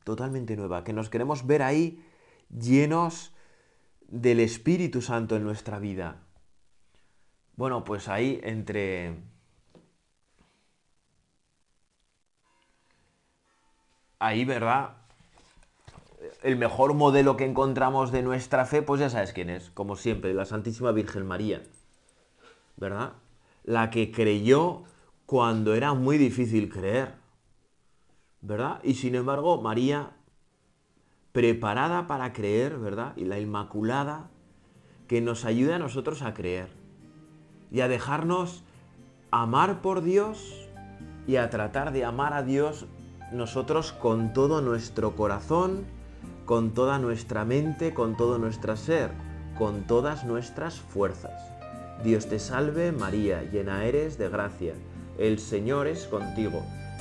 Totalmente 0.04 0.56
nueva, 0.56 0.84
que 0.84 0.94
nos 0.94 1.10
queremos 1.10 1.46
ver 1.46 1.62
ahí 1.62 2.04
llenos 2.50 3.32
del 4.08 4.40
Espíritu 4.40 5.02
Santo 5.02 5.36
en 5.36 5.44
nuestra 5.44 5.80
vida. 5.80 6.24
Bueno, 7.56 7.84
pues 7.84 8.08
ahí 8.08 8.40
entre 8.44 9.18
ahí, 14.20 14.46
¿verdad? 14.46 14.98
El 16.44 16.58
mejor 16.58 16.94
modelo 16.94 17.38
que 17.38 17.46
encontramos 17.46 18.12
de 18.12 18.22
nuestra 18.22 18.66
fe, 18.66 18.82
pues 18.82 19.00
ya 19.00 19.10
sabes 19.10 19.34
quién 19.34 19.50
es, 19.50 19.70
como 19.72 19.96
siempre, 19.96 20.34
la 20.34 20.46
Santísima 20.46 20.92
Virgen 20.92 21.26
María, 21.26 21.64
¿verdad? 22.78 23.14
La 23.64 23.90
que 23.90 24.12
creyó 24.12 24.84
cuando 25.26 25.76
era 25.76 25.94
muy 25.94 26.18
difícil 26.18 26.70
creer, 26.70 27.19
¿verdad? 28.42 28.80
Y 28.84 28.96
sin 28.96 29.16
embargo, 29.16 29.62
María, 29.62 30.12
preparada 31.32 32.08
para 32.08 32.34
creer, 32.34 32.78
¿verdad? 32.78 33.14
Y 33.16 33.26
la 33.26 33.40
Inmaculada, 33.40 34.30
que 35.08 35.22
nos 35.22 35.46
ayude 35.46 35.74
a 35.74 35.80
nosotros 35.80 36.22
a 36.22 36.34
creer 36.34 36.70
y 37.72 37.82
a 37.82 37.88
dejarnos 37.88 38.64
amar 39.32 39.82
por 39.82 40.02
Dios 40.02 40.70
y 41.28 41.36
a 41.38 41.50
tratar 41.50 41.92
de 41.92 42.06
amar 42.06 42.34
a 42.34 42.44
Dios 42.44 42.86
nosotros 43.32 43.92
con 43.92 44.34
todo 44.34 44.62
nuestro 44.62 45.16
corazón, 45.16 45.86
con 46.46 46.74
toda 46.74 46.98
nuestra 46.98 47.46
mente, 47.46 47.94
con 47.94 48.18
todo 48.18 48.40
nuestro 48.40 48.76
ser, 48.76 49.12
con 49.58 49.86
todas 49.86 50.26
nuestras 50.26 50.80
fuerzas. 50.80 51.54
Dios 52.04 52.28
te 52.28 52.40
salve 52.40 52.92
María, 52.92 53.44
llena 53.44 53.84
eres 53.86 54.18
de 54.18 54.30
gracia, 54.30 54.74
el 55.18 55.38
Señor 55.38 55.88
es 55.88 56.08
contigo, 56.08 56.64